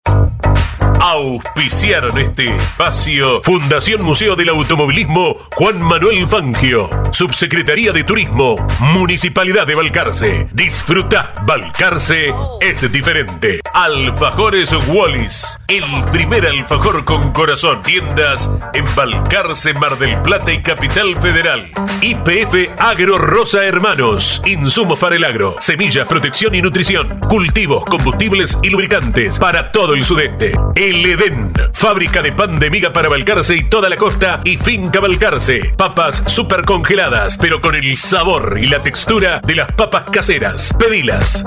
Auspiciaron 1.04 2.16
este 2.16 2.54
espacio 2.54 3.42
Fundación 3.42 4.02
Museo 4.02 4.36
del 4.36 4.50
Automovilismo 4.50 5.34
Juan 5.56 5.82
Manuel 5.82 6.28
Fangio, 6.28 6.88
Subsecretaría 7.10 7.90
de 7.90 8.04
Turismo, 8.04 8.54
Municipalidad 8.78 9.66
de 9.66 9.74
Balcarce. 9.74 10.46
Disfruta, 10.52 11.34
Balcarce 11.44 12.32
es 12.60 12.92
diferente. 12.92 13.58
Alfajores 13.74 14.72
Wallis, 14.86 15.58
el 15.66 15.82
primer 16.12 16.46
alfajor 16.46 17.04
con 17.04 17.32
corazón. 17.32 17.82
Tiendas 17.82 18.48
en 18.72 18.84
Balcarce, 18.94 19.74
Mar 19.74 19.98
del 19.98 20.22
Plata 20.22 20.52
y 20.52 20.62
Capital 20.62 21.20
Federal. 21.20 21.72
IPF 22.00 22.78
Agro 22.78 23.18
Rosa 23.18 23.64
Hermanos, 23.64 24.40
insumos 24.46 25.00
para 25.00 25.16
el 25.16 25.24
agro, 25.24 25.56
semillas, 25.58 26.06
protección 26.06 26.54
y 26.54 26.62
nutrición, 26.62 27.18
cultivos, 27.28 27.84
combustibles 27.86 28.56
y 28.62 28.70
lubricantes 28.70 29.40
para 29.40 29.72
todo 29.72 29.94
el 29.94 30.04
sudeste. 30.04 30.52
El 30.92 31.06
Edén, 31.06 31.54
fábrica 31.72 32.20
de 32.20 32.32
pan 32.32 32.58
de 32.58 32.68
miga 32.68 32.92
para 32.92 33.08
Balcarce 33.08 33.56
y 33.56 33.64
toda 33.64 33.88
la 33.88 33.96
costa 33.96 34.42
y 34.44 34.58
finca 34.58 35.00
Balcarce. 35.00 35.72
Papas 35.74 36.22
super 36.26 36.66
congeladas, 36.66 37.38
pero 37.38 37.62
con 37.62 37.74
el 37.74 37.96
sabor 37.96 38.58
y 38.60 38.66
la 38.66 38.82
textura 38.82 39.40
de 39.42 39.54
las 39.54 39.72
papas 39.72 40.04
caseras. 40.12 40.70
Pedilas. 40.78 41.42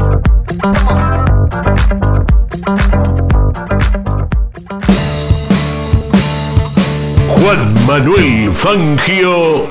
Juan 7.27 7.85
Manuel 7.85 8.51
Fangio, 8.51 9.69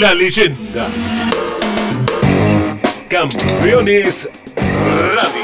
la 0.00 0.12
leyenda. 0.12 0.88
Campeones 3.08 4.28
Radio. 4.56 5.43